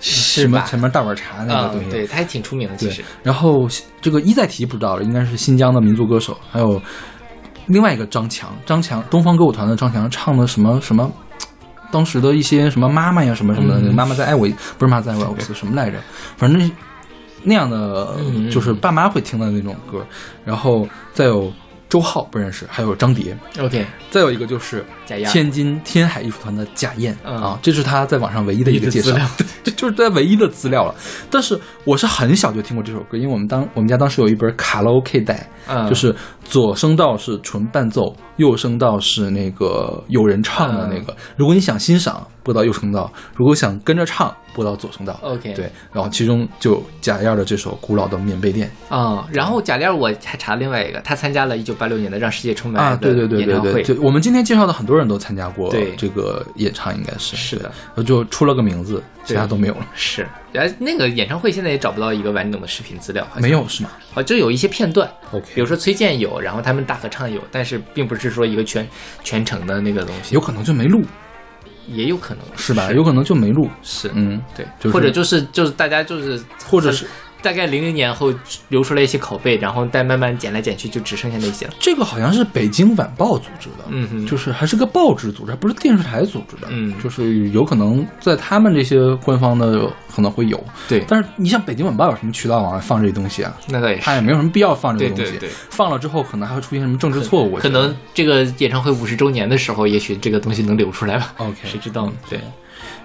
[0.00, 0.62] 什么？
[0.66, 3.68] 前面大碗茶那个东西，嗯，对，他还挺出名的，其对实。，然后
[4.00, 6.80] 这个一再提不知道了，应该是新疆的民族歌手，还有
[7.66, 11.10] 另外一个张强，张强东方歌舞团的张强唱的什么什么，
[11.92, 14.48] 当时的一些什么妈妈呀什么什么的，嗯妈妈在爱我，
[14.78, 15.98] 不是妈妈在爱我什么来着，
[16.36, 16.70] 反正
[17.42, 20.04] 那样的嗯就是爸妈会听的那种歌，
[20.44, 21.52] 然后再有
[21.90, 30.94] 周浩不认识，还有张蝶，OK，再有一个就是贾燕天津天海艺术团的贾燕、嗯啊，这是他在网上唯一的一个介绍唯一的资料， 这就是他唯一的资料了。
[31.28, 36.14] 但是我是很小就听过这首歌，因为我们当我们家当时有一本卡拉 OK 带，嗯就是
[36.44, 41.14] 左声道是纯伴奏，右声道是那个有人唱的那个。
[41.36, 45.18] 如果你想欣赏，播到右声道；如果想跟着唱，播到左声道。
[45.22, 63.90] OK 对，然后其中就贾燕的这首《古老的棉被店》啊、然后贾燕，我还查另外一个，他参加了一九八六年的《让世界充满爱》啊，对对对对对，就我们今天介绍的很多人都参加过这个演唱，应该是是的，就出了个名字，其他都没有了，是，然后那个演唱会现在也找不到一个完整的视频资料，没有是吗？
[64.14, 68.86] 哦，就有一些片段，？OK，比如说崔健有，然后他们大合唱有，但是并不是说一个全
[69.22, 71.02] 全程的那个东西，有可能就没录，
[71.88, 72.92] 也有可能是吧？
[72.92, 77.06] 有可能就没录，是，嗯，对，就是或者就是就是大家就是或者是
[77.42, 78.32] 大概零零年后
[78.68, 81.72] 流出来一些拷贝，然后再慢慢剪来剪去，就只剩下那些了。
[81.78, 93.56] 这个好像是北京晚报组织的，嗯哼就是还是个报纸组织，还不是电视台组织的，嗯就是有可能在他们这些官方的可能会有，对，但是你像北京晚报有什么渠道往外放这些东西啊？
[93.68, 94.02] 那倒也是。
[94.02, 101.32] 他也没有什么必要放这个东西，对对对放了之后可能还会出现什么政治错误，可能这个演唱会五十周年的时候，也许这个东西能流出来吧。
[101.38, 102.12] OK 谁知道呢？
[102.28, 102.40] 对，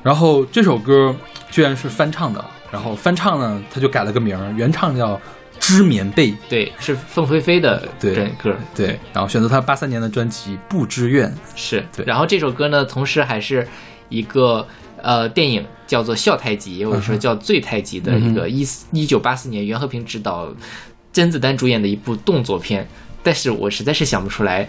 [0.04, 1.16] 然后这首歌
[1.52, 2.44] 居然是翻唱的，
[2.76, 5.16] 然后翻唱呢，他就改了个名儿，原唱叫
[5.62, 11.82] 《织棉被》，对，是凤飞飞的对这歌，对，然后选择他八三年的专辑《不知愿》，是。
[11.96, 12.06] 对。
[12.06, 13.66] 然后这首歌呢，同时还是
[14.10, 14.68] 一个
[15.02, 20.54] 呃电影叫做《笑太极》，或者说叫《醉太极》的一个一一九八四年袁和平执导、
[21.14, 22.86] 甄子丹主演的一部动作片，
[23.24, 24.68] 但是我实在是想不出来。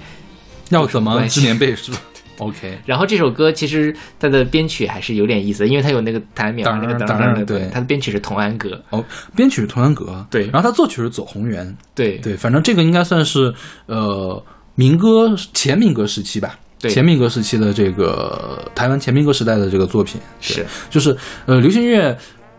[0.69, 1.99] 要怎么织棉被是吧
[2.39, 7.69] ？OK，然后这首歌其实它的编曲还是有点意思，因为它有那个弹秒当那个当然对。
[7.73, 9.05] 它的编曲是童安格，哦，
[9.35, 10.45] 编曲是童安格，对。
[10.53, 12.19] 然后它作曲是左宏元，对。
[12.19, 13.53] 对，反正这个应该算是
[13.87, 14.43] 呃
[14.75, 16.59] 民歌前民歌时期吧。
[16.81, 16.91] 对。
[16.91, 20.21] 前民歌时期的这个台湾前民歌时代的这个作品。
[20.41, 20.65] 是。
[20.91, 22.17] 就是呃流行音乐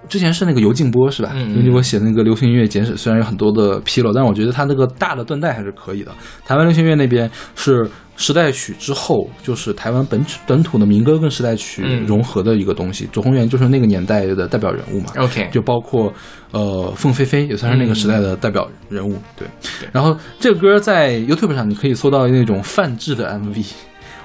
[0.07, 1.33] 之前是那个尤静波是吧？
[1.35, 6.11] 尤静波写那个流行音乐简史虽然有很多的纰漏，但是我觉得他那个大的断代还是可以的。
[6.45, 7.85] 台湾流行音乐那边是
[8.17, 13.07] 时代曲之后，就是台湾本本土的民歌跟时代曲嗯融合的一个东西。
[13.13, 15.13] 左宏元就是那个年代的代表人物嘛。
[15.17, 16.11] OK，就包括
[16.51, 19.47] 呃凤飞飞也算是那个时代的代表人物，对。
[19.93, 23.65] 然后这个歌在 YouTube 上你可以搜到那种泛制的 MV，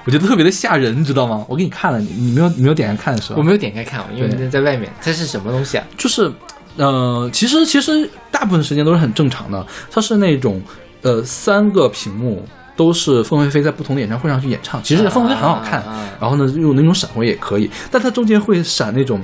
[0.05, 1.45] 我觉得特别的吓人，你知道吗？
[1.47, 3.35] 我给你看了，你你没有你没有点开看是吧？
[3.37, 5.85] 我没有点开看，因为对在外面，它是什么东西啊？
[5.97, 6.31] 就是
[6.77, 10.59] 呃，其实其实大部分时间都是很正常的，它是那种
[11.03, 12.43] 呃三个屏幕
[12.75, 14.81] 都是凤飞飞在不同的演唱会上去演唱。
[14.83, 15.83] 其实凤飞飞很好看，
[16.19, 19.21] 然后呢用那种闪回也可以，但它中间会闪那种。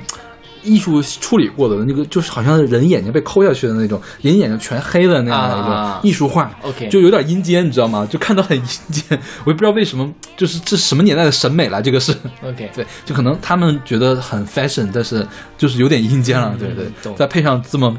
[0.62, 8.04] 艺术处理过的那个，就是好像人眼睛被抠下去的那种，人眼睛全黑的那样的一啊种艺术画 OK 就有点阴间，你知道吗？
[8.12, 8.62] 就看到很阴
[8.92, 10.06] 间，我也不知道为什么，
[10.36, 12.14] 就是这什么年代的审美了，这个是。
[12.44, 17.14] OK， 对，就可能他们觉得很 fashion，但是就是有点阴间了，对对嗯。
[17.16, 17.96] 再配上这么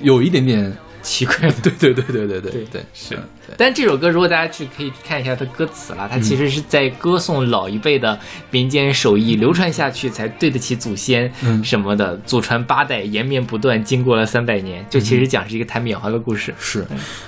[0.00, 0.72] 有一点点，
[1.04, 2.82] 奇怪 对对对对对对对对。
[2.92, 3.16] 是
[3.56, 8.18] 但这首歌如果大家去可以去看一下它歌词啊它其实是在歌颂老一辈的
[8.50, 11.30] 民间手艺流传下去才对得起祖先
[11.62, 16.52] 什么的祖传八代延绵不断经过了三百年就其实讲是一个弹棉花的故事。
[16.58, 16.84] 是。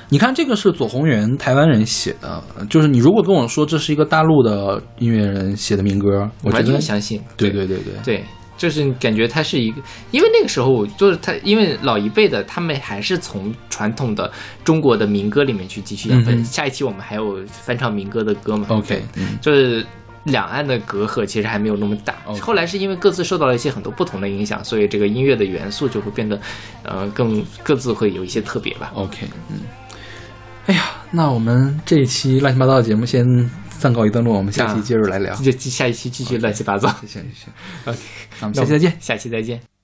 [0.09, 7.21] 你看这个是左宏元台湾人写的就是你如果跟我说这是一个大陆的音乐人写的民歌我完全相信。
[7.37, 7.93] 对对对对。
[8.03, 8.25] 对。
[8.57, 9.81] 就是感觉他是一个，
[10.11, 14.31] 因为那个时候就是他，因为老一辈的他们还是从传统的
[14.65, 16.41] 中国的民歌里面去汲取养分。
[16.41, 19.85] 嗯下一期我们还有翻唱民歌的歌嘛 OK，嗯就是。
[20.27, 26.37] 两岸的隔阂其实还没有那么大后来是因为各自受到了一些很多不同的影响，所以这个音乐的元素就会变得，
[26.83, 28.91] 呃，更各自会有一些特别吧。
[28.95, 29.19] OK，
[29.49, 29.61] 嗯，
[30.67, 33.25] 哎呀，那我们这一期乱七八糟的节目先
[33.79, 35.35] 暂告一段落，我们下期啊接着来聊。
[35.37, 36.89] 就下一期继续乱七八糟。
[37.01, 37.51] 谢谢谢谢
[37.91, 37.99] OK，
[38.41, 38.97] 那我们下期再见。
[39.01, 39.76] 下期再见。